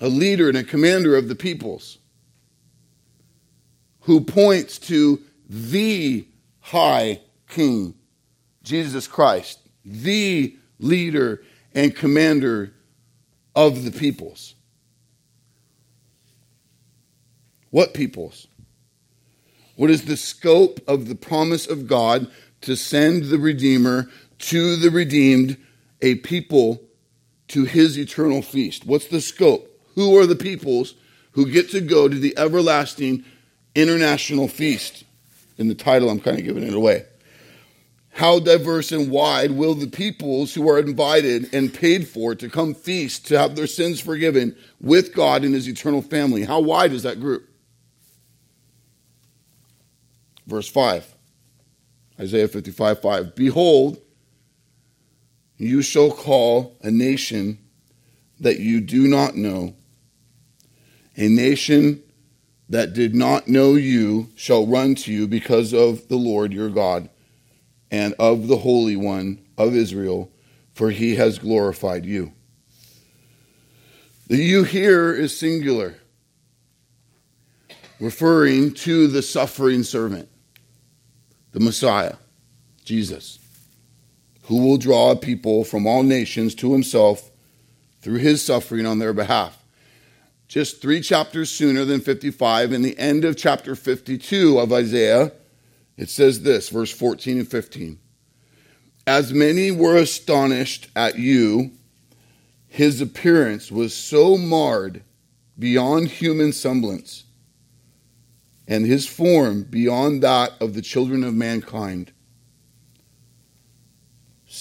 [0.00, 1.98] a leader and a commander of the peoples,
[4.00, 6.26] who points to the
[6.58, 7.20] high
[7.50, 7.94] king,
[8.64, 12.72] Jesus Christ, the leader and commander
[13.54, 14.56] of the peoples.
[17.70, 18.48] What peoples?
[19.76, 22.28] What is the scope of the promise of God
[22.62, 24.08] to send the Redeemer
[24.42, 25.56] to the redeemed,
[26.00, 26.82] a people
[27.48, 28.86] to his eternal feast?
[28.86, 29.68] What's the scope?
[29.94, 30.94] Who are the peoples
[31.32, 33.24] who get to go to the everlasting
[33.74, 35.04] international feast?
[35.58, 37.04] In the title, I'm kind of giving it away.
[38.14, 42.74] How diverse and wide will the peoples who are invited and paid for to come
[42.74, 46.44] feast to have their sins forgiven with God in his eternal family?
[46.44, 47.48] How wide is that group?
[50.46, 51.14] Verse 5,
[52.20, 53.34] Isaiah 55 5.
[53.34, 53.98] Behold,
[55.62, 57.58] you shall call a nation
[58.40, 59.74] that you do not know,
[61.16, 62.02] a nation
[62.68, 67.08] that did not know you shall run to you because of the Lord your God
[67.90, 70.30] and of the Holy One of Israel,
[70.72, 72.32] for he has glorified you.
[74.28, 75.96] The you here is singular,
[78.00, 80.28] referring to the suffering servant
[81.52, 82.14] the Messiah,
[82.84, 83.38] Jesus,
[84.42, 87.30] who will draw a people from all nations to himself
[88.00, 89.64] through his suffering on their behalf.
[90.48, 95.32] Just three chapters sooner than 55, in the end of chapter 52 of Isaiah,
[95.96, 97.98] it says this, verse 14 and 15.
[99.06, 101.72] As many were astonished at you,
[102.68, 105.02] his appearance was so marred
[105.58, 107.24] beyond human semblance
[108.66, 112.12] and his form beyond that of the children of mankind,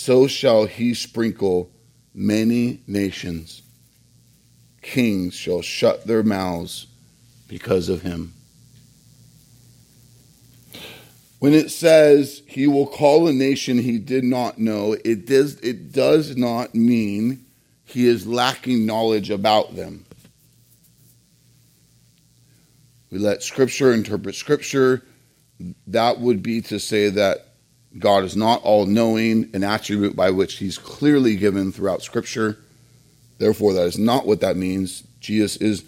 [0.02, 1.70] so shall he sprinkle
[2.12, 3.62] many nations.
[4.82, 6.88] Kings shall shut their mouths
[7.47, 8.34] because of him.
[11.38, 15.91] When it says he will call a nation he did not know, it does, it
[15.91, 17.45] does not mean
[17.84, 20.06] he is lacking knowledge about them.
[23.12, 25.04] We let Scripture interpret Scripture.
[25.86, 27.51] That would be to say that
[27.98, 32.58] God is not all knowing, an attribute by which He's clearly given throughout Scripture.
[33.38, 35.04] Therefore, that is not what that means.
[35.20, 35.84] Jesus is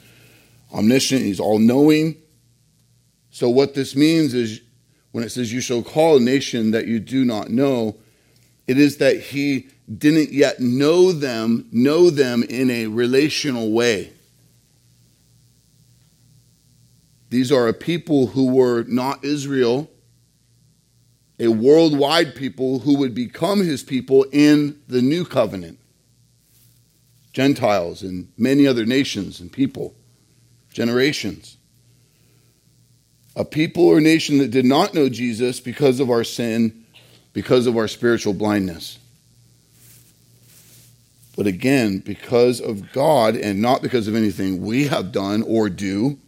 [0.73, 2.17] omniscient, He's all knowing.
[3.31, 4.61] So, what this means is
[5.11, 7.95] when it says, You shall call a nation that you do not know,
[8.67, 14.11] it is that He didn't yet know them, know them in a relational way.
[17.29, 19.89] These are a people who were not Israel,
[21.43, 25.77] a worldwide people who would become his people in the new covenant.
[27.33, 29.93] Gentiles and many other nations and people,
[30.71, 31.57] generations.
[33.35, 36.85] A people or nation that did not know Jesus because of our sin,
[37.33, 38.97] because of our spiritual blindness.
[41.35, 46.19] But again, because of God and not because of anything we have done or do,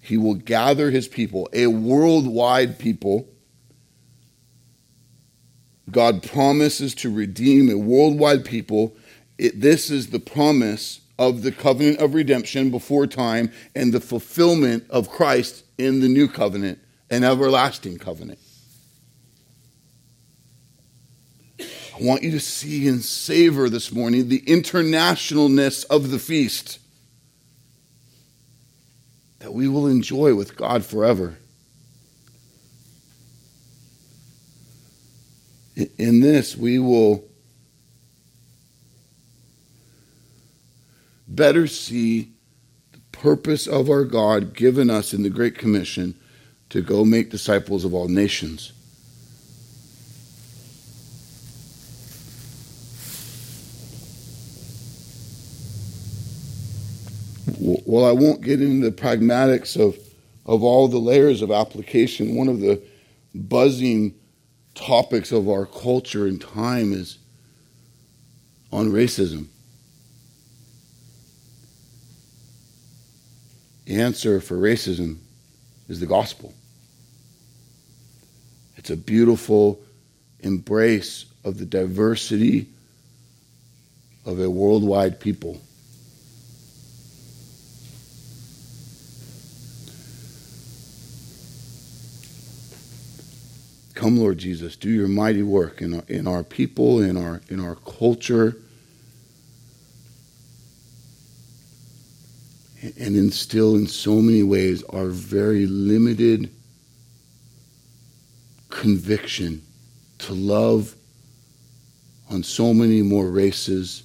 [0.00, 3.26] he will gather his people, a worldwide people.
[5.90, 8.96] God promises to redeem a worldwide people.
[9.38, 14.84] It, this is the promise of the covenant of redemption before time and the fulfillment
[14.90, 16.78] of Christ in the new covenant,
[17.10, 18.38] an everlasting covenant.
[21.60, 26.80] I want you to see and savor this morning the internationalness of the feast
[29.38, 31.36] that we will enjoy with God forever.
[35.76, 37.24] In this, we will
[41.26, 42.32] better see
[42.92, 46.14] the purpose of our God given us in the Great Commission
[46.70, 48.72] to go make disciples of all nations.
[57.94, 59.96] well, I won't get into the pragmatics of,
[60.46, 62.34] of all the layers of application.
[62.34, 62.82] One of the
[63.34, 64.14] buzzing
[64.74, 67.18] topics of our culture and time is
[68.72, 69.46] on racism.
[73.86, 75.18] The answer for racism
[75.88, 76.54] is the gospel.
[78.76, 79.80] It's a beautiful
[80.40, 82.66] embrace of the diversity
[84.26, 85.60] of a worldwide people.
[94.04, 97.58] Come, Lord Jesus, do your mighty work in our, in our people, in our, in
[97.58, 98.54] our culture,
[102.82, 106.50] and instill in so many ways our very limited
[108.68, 109.62] conviction
[110.18, 110.94] to love
[112.30, 114.02] on so many more races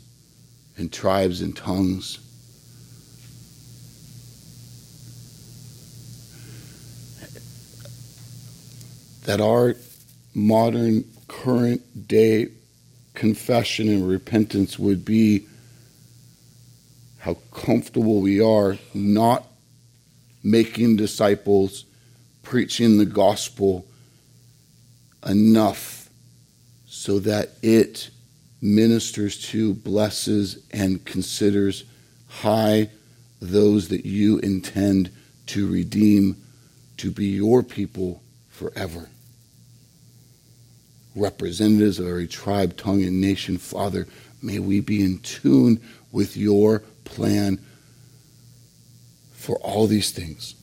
[0.77, 2.19] and tribes and tongues.
[9.25, 9.75] That our
[10.33, 12.47] modern, current day
[13.13, 15.45] confession and repentance would be
[17.19, 19.45] how comfortable we are not
[20.43, 21.85] making disciples,
[22.43, 23.85] preaching the gospel
[25.27, 26.09] enough
[26.87, 28.09] so that it
[28.61, 31.83] ministers to, blesses, and considers
[32.27, 32.89] high
[33.41, 35.11] those that you intend
[35.47, 36.35] to redeem
[36.97, 39.09] to be your people forever.
[41.19, 44.07] Representatives of every tribe, tongue, and nation, Father,
[44.41, 47.59] may we be in tune with your plan
[49.33, 50.55] for all these things.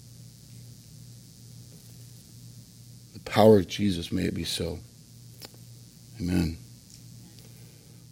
[3.13, 4.79] The power of Jesus, may it be so.
[6.21, 6.57] Amen.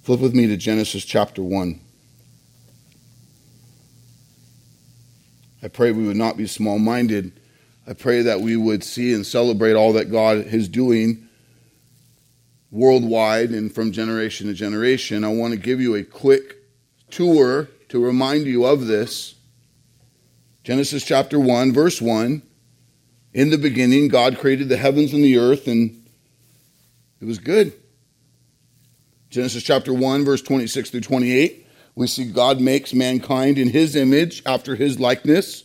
[0.03, 1.81] Flip with me to Genesis chapter 1.
[5.63, 7.33] I pray we would not be small minded.
[7.87, 11.24] I pray that we would see and celebrate all that God is doing
[12.75, 15.23] worldwide and from generation to generation.
[15.23, 16.57] I want to give you a quick
[17.09, 19.37] tour to remind you of this.
[20.65, 22.43] Genesis chapter 1, verse 1.
[23.33, 26.05] In the beginning, God created the heavens and the earth, and
[27.21, 27.73] it was good.
[29.31, 31.67] Genesis chapter 1, verse 26 through 28.
[31.95, 35.63] We see God makes mankind in his image after his likeness.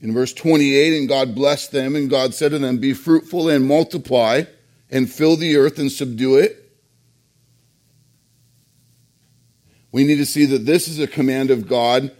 [0.00, 3.66] In verse 28, and God blessed them, and God said to them, Be fruitful and
[3.66, 4.44] multiply,
[4.90, 6.66] and fill the earth and subdue it
[9.96, 12.10] We need to see that this is a command of God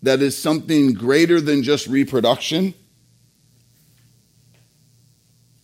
[0.00, 2.72] that is something greater than just reproduction.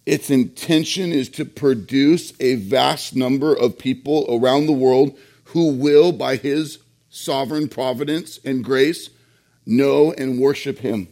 [0.04, 6.10] Its intention is to produce a vast number of people around the world who will,
[6.10, 6.80] by His
[7.10, 9.10] sovereign providence and grace,
[9.64, 11.06] know and worship Him.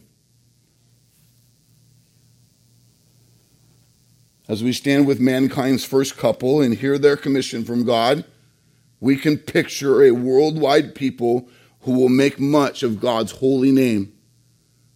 [4.47, 8.23] As we stand with mankind's first couple and hear their commission from God,
[8.99, 11.49] we can picture a worldwide people
[11.81, 14.13] who will make much of God's holy name,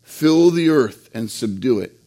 [0.03, 1.99] fill the earth and subdue it.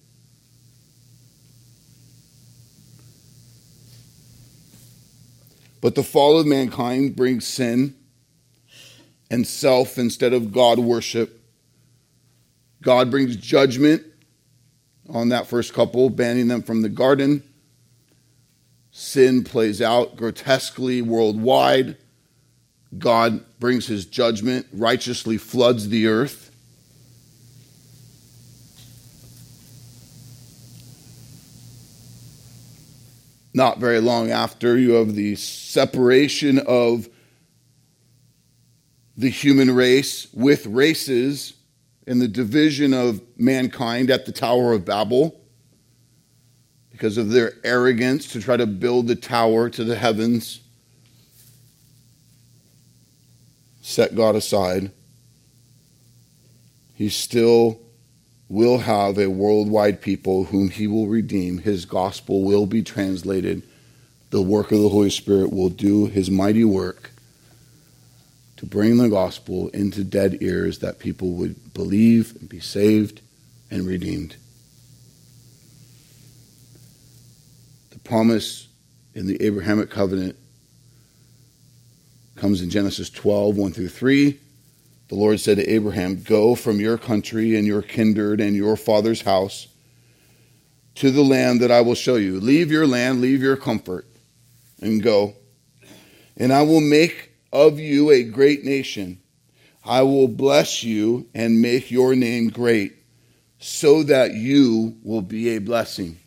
[5.81, 7.97] But the fall of mankind brings sin
[9.31, 11.41] and self instead of God worship.
[12.83, 14.05] God brings judgment
[15.09, 17.43] on that first couple, banning them from the garden.
[18.91, 21.97] Sin plays out grotesquely worldwide.
[22.99, 26.51] God brings his judgment, righteously floods the earth.
[33.55, 37.09] Not very long after, you have the separation of
[39.17, 41.55] the human race with races
[42.07, 45.41] and the division of mankind at the Tower of Babel
[46.91, 50.61] because of their arrogance to try to build the tower to the heavens.
[53.81, 54.91] Set God aside.
[56.95, 57.81] He still
[58.49, 61.59] will have a worldwide people whom he will redeem.
[61.59, 63.63] His gospel will be translated.
[64.31, 67.12] The work of the Holy Spirit will do his mighty work
[68.63, 73.21] to bring the gospel into dead ears that people would believe and be saved
[73.73, 74.37] and redeemed.
[77.91, 78.69] The promise
[79.17, 80.37] in the Abrahamic covenant
[82.37, 84.39] comes in Genesis 12, 1 through 3.
[85.09, 89.23] The Lord said to Abraham, Go from your country and your kindred and your father's
[89.23, 89.67] house
[90.95, 92.39] to the land that I will show you.
[92.39, 94.07] Leave your land, leave your comfort,
[94.81, 95.35] and go.
[96.37, 99.21] And I will make of you a great nation.
[99.85, 102.95] I will bless you and make your name great,
[103.59, 106.19] so that you will be a blessing.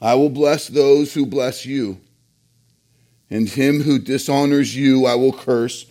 [0.00, 2.00] I will bless those who bless you,
[3.30, 5.86] and him who dishonors you I will curse,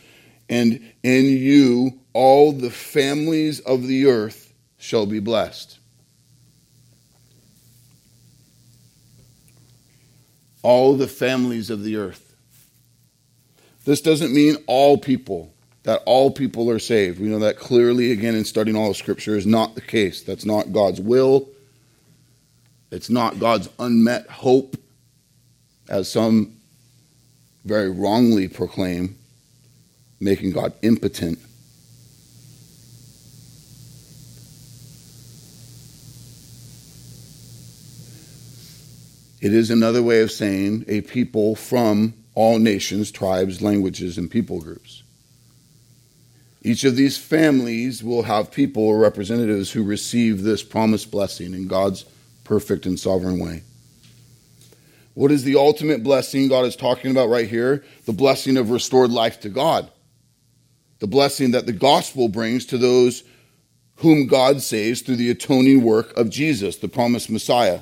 [0.49, 5.77] and in you all the families of the earth shall be blessed.
[10.63, 12.30] All the families of the earth.
[13.83, 15.53] This doesn't mean all people,
[15.83, 17.19] that all people are saved.
[17.19, 20.21] We know that clearly, again, in studying all of Scripture, is not the case.
[20.21, 21.49] That's not God's will.
[22.91, 24.77] It's not God's unmet hope,
[25.89, 26.57] as some
[27.65, 29.17] very wrongly proclaim,
[30.19, 31.39] making God impotent.
[39.41, 44.61] It is another way of saying a people from all nations, tribes, languages, and people
[44.61, 45.03] groups.
[46.63, 51.67] Each of these families will have people or representatives who receive this promised blessing in
[51.67, 52.05] God's
[52.43, 53.63] perfect and sovereign way.
[55.13, 57.83] What is the ultimate blessing God is talking about right here?
[58.05, 59.89] The blessing of restored life to God.
[60.99, 63.23] The blessing that the gospel brings to those
[63.97, 67.81] whom God saves through the atoning work of Jesus, the promised Messiah.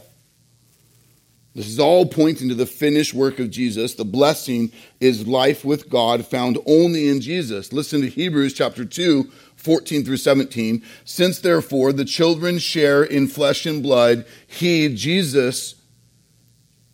[1.55, 3.95] This is all pointing to the finished work of Jesus.
[3.95, 7.73] The blessing is life with God found only in Jesus.
[7.73, 9.23] Listen to Hebrews chapter 2,
[9.55, 10.83] 14 through 17.
[11.05, 15.75] Since therefore the children share in flesh and blood, he, Jesus,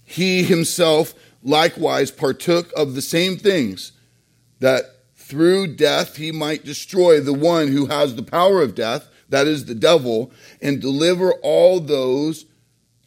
[0.04, 3.92] he himself likewise partook of the same things,
[4.62, 4.86] that
[5.16, 9.66] through death he might destroy the one who has the power of death, that is
[9.66, 10.32] the devil,
[10.62, 12.46] and deliver all those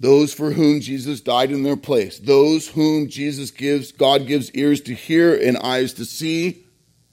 [0.00, 4.80] those for whom Jesus died in their place, those whom Jesus gives, God gives ears
[4.82, 6.64] to hear and eyes to see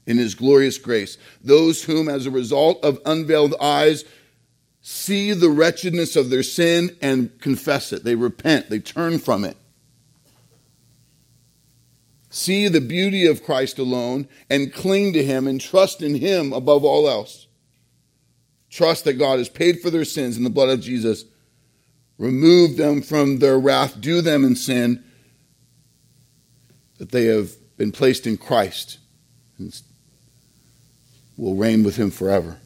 [0.06, 4.06] in his glorious grace, those whom, as a result of unveiled eyes,
[4.80, 8.04] see the wretchedness of their sin and confess it.
[8.04, 9.58] They repent, they turn from it.
[12.30, 16.84] See the beauty of Christ alone and cling to him and trust in him above
[16.84, 17.48] all else.
[18.70, 21.24] Trust that God has paid for their sins in the blood of Jesus
[22.18, 25.02] remove them from their wrath, do them in sin,
[26.98, 28.98] that they have been placed in Christ
[29.58, 29.80] and
[31.36, 32.58] will reign with him forever.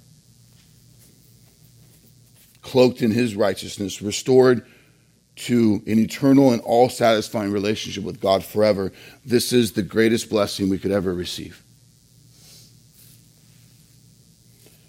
[2.62, 4.66] Cloaked in his righteousness, restored
[5.34, 8.92] to an eternal and all satisfying relationship with God forever.
[9.24, 11.62] This is the greatest blessing we could ever receive.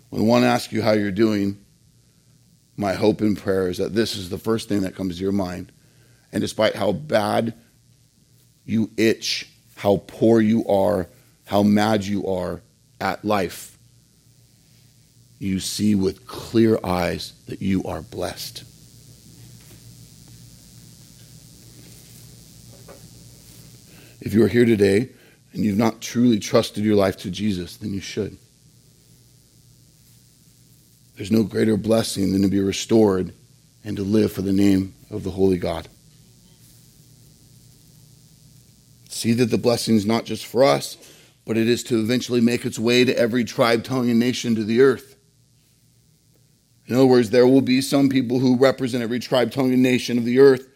[0.09, 1.62] When one asks you how you're doing,
[2.77, 5.31] my hope and prayer is that this is the first thing that comes to your
[5.31, 5.71] mind.
[6.31, 7.53] And despite how bad
[8.65, 11.07] you itch, how poor you are,
[11.45, 12.61] how mad you are
[12.99, 13.77] at life,
[15.39, 18.63] you see with clear eyes that you are blessed.
[24.21, 25.09] If you are here today
[25.51, 28.37] and you've not truly trusted your life to Jesus, then you should.
[31.15, 33.33] There's no greater blessing than to be restored
[33.83, 35.87] and to live for the name of the Holy God.
[39.09, 40.97] See that the blessing is not just for us,
[41.45, 44.63] but it is to eventually make its way to every tribe, tongue, and nation to
[44.63, 45.15] the earth.
[46.87, 50.17] In other words, there will be some people who represent every tribe, tongue, and nation
[50.17, 50.67] of the earth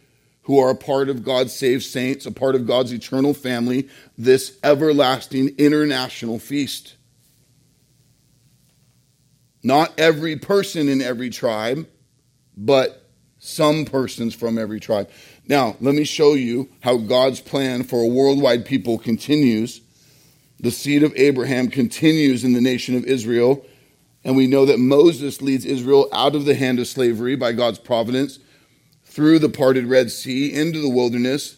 [0.43, 4.57] who are a part of God's saved saints, a part of God's eternal family, this
[4.63, 6.95] everlasting international feast.
[9.67, 11.89] Not every person in every tribe,
[12.55, 13.03] but
[13.37, 15.09] some persons from every tribe.
[15.45, 19.81] Now, let me show you how God's plan for a worldwide people continues.
[20.61, 23.65] The seed of Abraham continues in the nation of Israel.
[24.23, 27.77] And we know that Moses leads Israel out of the hand of slavery by God's
[27.77, 28.39] providence
[29.03, 31.56] through the parted Red Sea into the wilderness.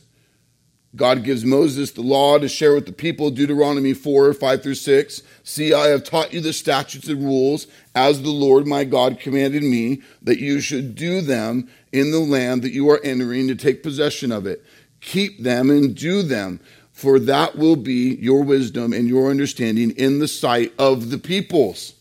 [0.95, 5.21] God gives Moses the law to share with the people, Deuteronomy 4, 5 through 6.
[5.43, 9.61] See, I have taught you the statutes and rules as the Lord my God commanded
[9.61, 13.83] me, that you should do them in the land that you are entering to take
[13.83, 14.65] possession of it.
[14.99, 16.59] Keep them and do them,
[16.91, 21.93] for that will be your wisdom and your understanding in the sight of the peoples.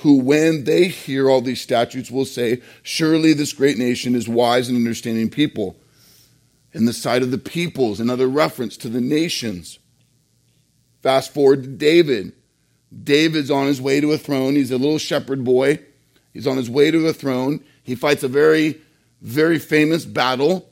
[0.00, 4.68] Who, when they hear all these statutes, will say, Surely this great nation is wise
[4.68, 5.76] and understanding people
[6.76, 9.78] in the sight of the peoples, another reference to the nations.
[11.02, 12.34] Fast forward to David.
[13.02, 14.56] David's on his way to a throne.
[14.56, 15.80] He's a little shepherd boy.
[16.34, 17.64] He's on his way to a throne.
[17.82, 18.78] He fights a very,
[19.22, 20.70] very famous battle.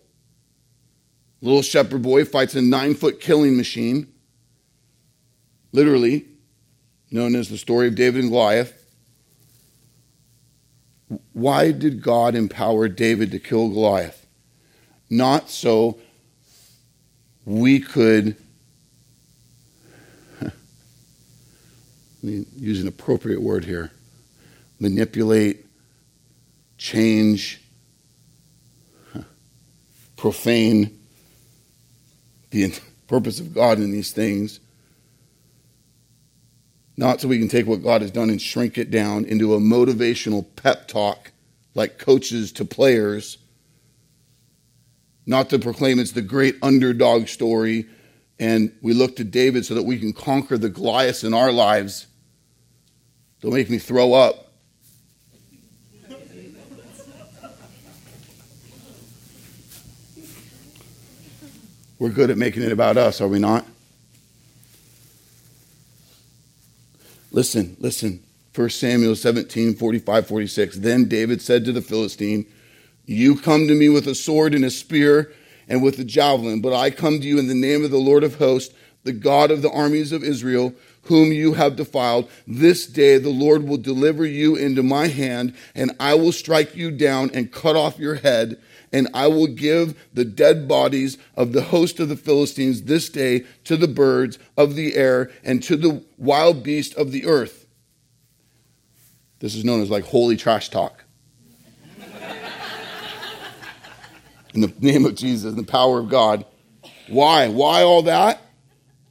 [1.40, 4.12] Little shepherd boy fights a nine foot killing machine.
[5.72, 6.26] Literally,
[7.10, 8.78] known as the story of David and Goliath.
[11.32, 14.23] Why did God empower David to kill Goliath?
[15.14, 15.98] Not so
[17.44, 18.34] we could
[22.22, 23.92] use an appropriate word here
[24.80, 25.66] manipulate,
[26.78, 27.62] change,
[30.16, 30.98] profane
[32.50, 34.58] the purpose of God in these things.
[36.96, 39.60] Not so we can take what God has done and shrink it down into a
[39.60, 41.30] motivational pep talk
[41.76, 43.38] like coaches to players.
[45.26, 47.86] Not to proclaim it's the great underdog story
[48.38, 52.06] and we look to David so that we can conquer the Goliaths in our lives.
[53.40, 54.40] Don't make me throw up.
[61.98, 63.64] We're good at making it about us, are we not?
[67.30, 68.22] Listen, listen.
[68.54, 70.76] 1 Samuel 17, 45, 46.
[70.78, 72.46] Then David said to the Philistine,
[73.06, 75.32] You come to me with a sword and a spear
[75.68, 78.24] and with a javelin, but I come to you in the name of the Lord
[78.24, 78.74] of hosts,
[79.04, 82.30] the God of the armies of Israel, whom you have defiled.
[82.46, 86.90] This day the Lord will deliver you into my hand, and I will strike you
[86.90, 88.58] down and cut off your head
[88.94, 93.44] and I will give the dead bodies of the host of the Philistines this day
[93.64, 97.66] to the birds of the air and to the wild beast of the earth.
[99.40, 101.03] This is known as like holy trash talk.
[104.54, 106.46] In the name of Jesus, in the power of God.
[107.08, 107.48] Why?
[107.48, 108.40] Why all that?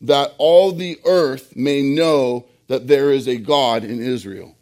[0.02, 4.56] That all the earth may know that there is a God in Israel.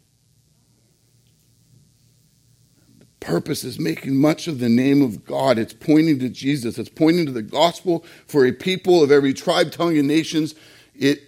[2.98, 5.58] The purpose is making much of the name of God.
[5.58, 6.78] It's pointing to Jesus.
[6.78, 10.54] It's pointing to the gospel for a people of every tribe, tongue, and nations.
[10.94, 11.22] It,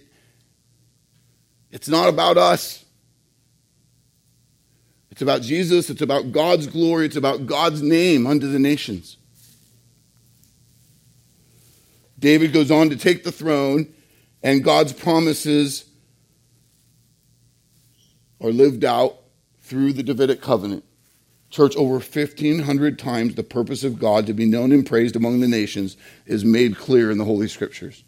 [1.71, 2.85] it's not about us.
[5.11, 5.89] It's about Jesus.
[5.89, 7.05] It's about God's glory.
[7.05, 9.17] It's about God's name unto the nations.
[12.17, 13.93] David goes on to take the throne,
[14.41, 15.85] and God's promises
[18.41, 19.17] are lived out
[19.61, 20.83] through the Davidic covenant.
[21.49, 25.47] Church, over 1,500 times the purpose of God to be known and praised among the
[25.47, 25.95] nations
[26.25, 28.03] is made clear in the Holy Scriptures.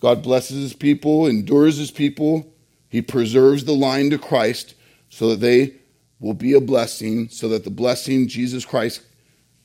[0.00, 2.52] God blesses his people, endures his people.
[2.88, 4.74] He preserves the line to Christ
[5.10, 5.74] so that they
[6.20, 9.02] will be a blessing, so that the blessing, Jesus Christ,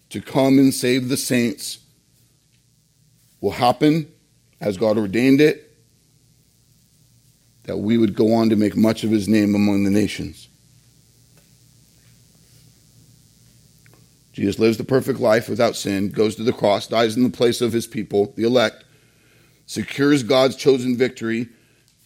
[0.09, 1.80] to come and save the saints,
[3.44, 4.10] will happen
[4.62, 5.70] as God ordained it,
[7.64, 10.48] that we would go on to make much of his name among the nations.
[14.32, 17.60] Jesus lives the perfect life without sin, goes to the cross, dies in the place
[17.60, 18.86] of his people, the elect,
[19.66, 21.50] secures God's chosen victory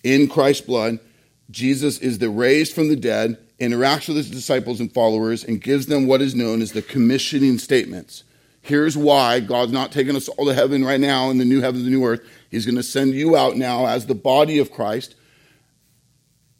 [0.03, 0.97] in Christ's blood.
[1.51, 5.85] Jesus is the raised from the dead, interacts with his disciples and followers, and gives
[5.85, 8.23] them what is known as the commissioning statements.
[8.67, 11.85] Here's why God's not taking us all to heaven right now in the new heavens
[11.85, 12.19] and the new earth.
[12.51, 15.15] He's going to send you out now as the body of Christ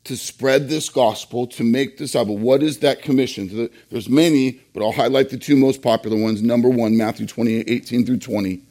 [0.06, 2.40] to spread this gospel, to make disciples.
[2.40, 3.70] What is that commission?
[3.90, 6.42] There's many, but I'll highlight the two most popular ones.
[6.42, 8.62] Number one, Matthew 28, 18 through 20.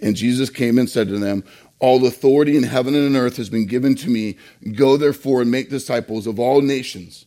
[0.00, 1.44] And Jesus came and said to them,
[1.78, 4.36] All authority in heaven and on earth has been given to me.
[4.72, 7.24] Go therefore and make disciples of all nations.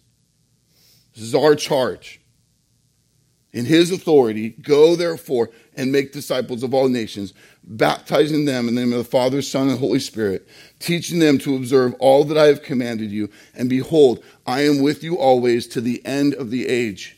[1.14, 2.20] This is our charge
[3.58, 7.34] in his authority, go therefore and make disciples of all nations,
[7.64, 10.47] baptizing them in the name of the Father, Son, and Holy Spirit,
[10.78, 13.32] teaching them to observe all that I have commanded you.
[13.55, 17.18] And behold, I am with you always to the end of the age.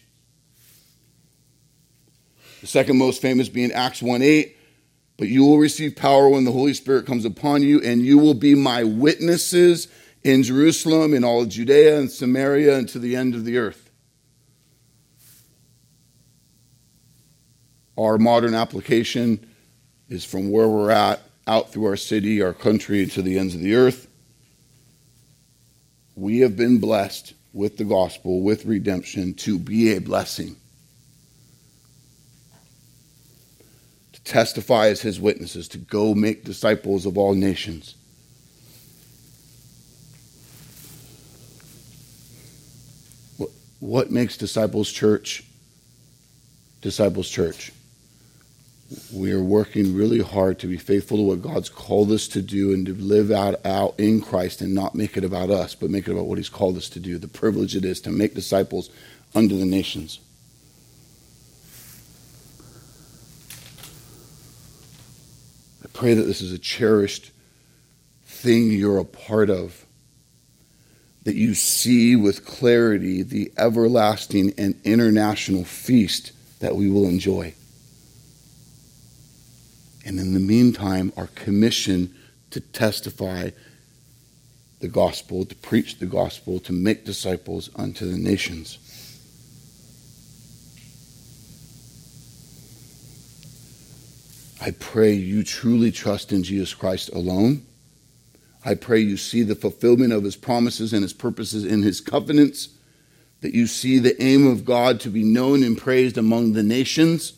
[2.62, 4.56] The second most famous being Acts 1 8.
[5.18, 8.34] But you will receive power when the Holy Spirit comes upon you, and you will
[8.34, 9.90] be my witnesses
[10.24, 13.89] in Jerusalem, in all Judea and Samaria, and to the end of the earth.
[18.00, 19.46] Our modern application
[20.08, 23.60] is from where we're at out through our city, our country, to the ends of
[23.60, 24.08] the earth.
[26.16, 30.56] We have been blessed with the gospel, with redemption, to be a blessing.
[34.14, 37.96] To testify as his witnesses, to go make disciples of all nations.
[43.82, 45.44] What makes Disciples Church
[46.82, 47.74] Disciples Church?
[49.14, 52.74] We are working really hard to be faithful to what God's called us to do
[52.74, 56.08] and to live out, out in Christ and not make it about us, but make
[56.08, 58.90] it about what He's called us to do, the privilege it is to make disciples
[59.36, 60.20] unto the nations.
[65.84, 67.32] I pray that this is a cherished
[68.26, 69.86] thing you're a part of
[71.24, 77.54] that you see with clarity the everlasting and international feast that we will enjoy.
[80.10, 82.16] And in the meantime, our commission
[82.50, 83.52] to testify
[84.80, 88.80] the gospel, to preach the gospel, to make disciples unto the nations.
[94.60, 97.64] I pray you truly trust in Jesus Christ alone.
[98.66, 102.70] I pray you see the fulfillment of his promises and his purposes in his covenants,
[103.42, 107.34] that you see the aim of God to be known and praised among the nations,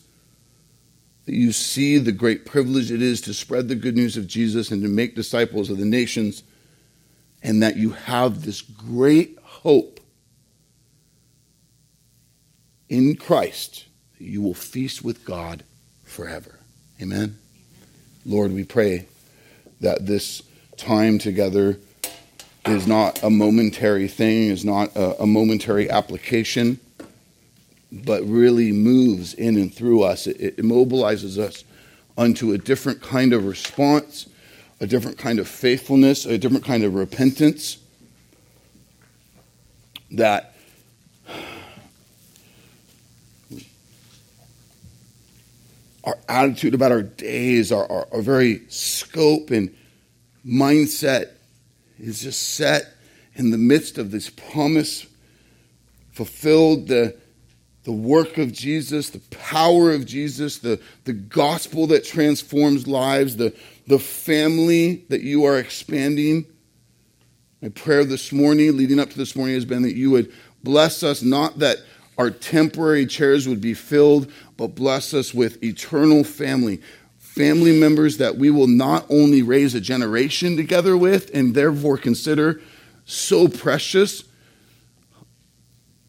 [1.26, 4.70] that you see the great privilege it is to spread the good news of Jesus
[4.70, 6.42] and to make disciples of the nations,
[7.42, 10.00] and that you have this great hope
[12.88, 13.86] in Christ
[14.18, 15.64] that you will feast with God
[16.04, 16.58] forever.
[17.00, 17.38] Amen.
[18.24, 19.06] Lord, we pray
[19.80, 20.42] that this
[20.76, 21.78] time together
[22.66, 26.78] is not a momentary thing, is not a, a, momentary application,
[27.92, 30.26] but really moves in and through us.
[30.26, 31.64] It, it mobilizes us
[32.16, 34.28] unto a different kind of response,
[34.80, 37.78] a different kind of faithfulness, a different kind of repentance
[40.10, 40.54] that
[46.04, 49.74] our attitude about our days, our, our, our very scope and
[50.44, 51.30] mindset
[51.98, 52.94] is just set
[53.34, 55.06] in the midst of this promise
[56.10, 57.16] fulfilled, the,
[57.84, 63.54] the work of Jesus, the power of Jesus, the, the gospel that transforms lives, the,
[63.86, 66.46] the family that you are expanding.
[67.60, 71.02] My prayer this morning, leading up to this morning, has been that you would bless
[71.02, 71.78] us, not that
[72.18, 76.80] our temporary chairs would be filled, but bless us with eternal family.
[77.18, 82.60] Family members that we will not only raise a generation together with and therefore consider
[83.06, 84.24] so precious,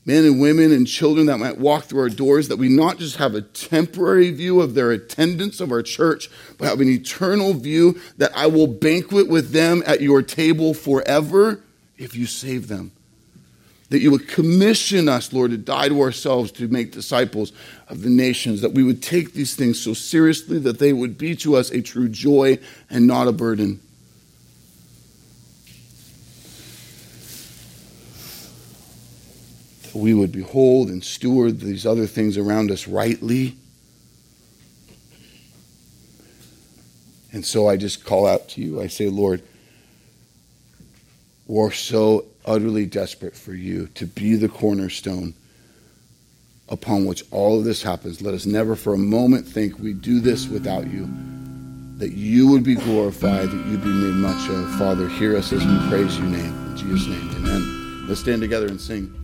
[0.05, 3.17] men and women and children that might walk through our doors, that we not just
[3.17, 7.99] have a temporary view of their attendance of our church, but have an eternal view
[8.17, 11.63] that I will banquet with them at your table forever
[11.97, 12.91] if you save them
[13.93, 17.53] that you would commission us, Lord, to die to ourselves to make disciples
[17.87, 21.35] of the nations, that we would take these things so seriously that they would be
[21.35, 22.57] to us a true joy
[22.89, 23.79] and not a burden.
[29.93, 33.55] We would behold and steward these other things around us rightly.
[37.31, 38.81] And so I just call out to you.
[38.81, 39.41] I say, Lord,
[41.47, 45.33] we're so utterly desperate for you to be the cornerstone
[46.69, 48.21] upon which all of this happens.
[48.21, 51.09] Let us never for a moment think we do this without you.
[51.97, 54.69] That you would be glorified, that you'd be made much of.
[54.75, 56.71] Father, hear us as we praise your name.
[56.71, 58.07] In Jesus' name, amen.
[58.07, 59.22] Let's stand together and sing.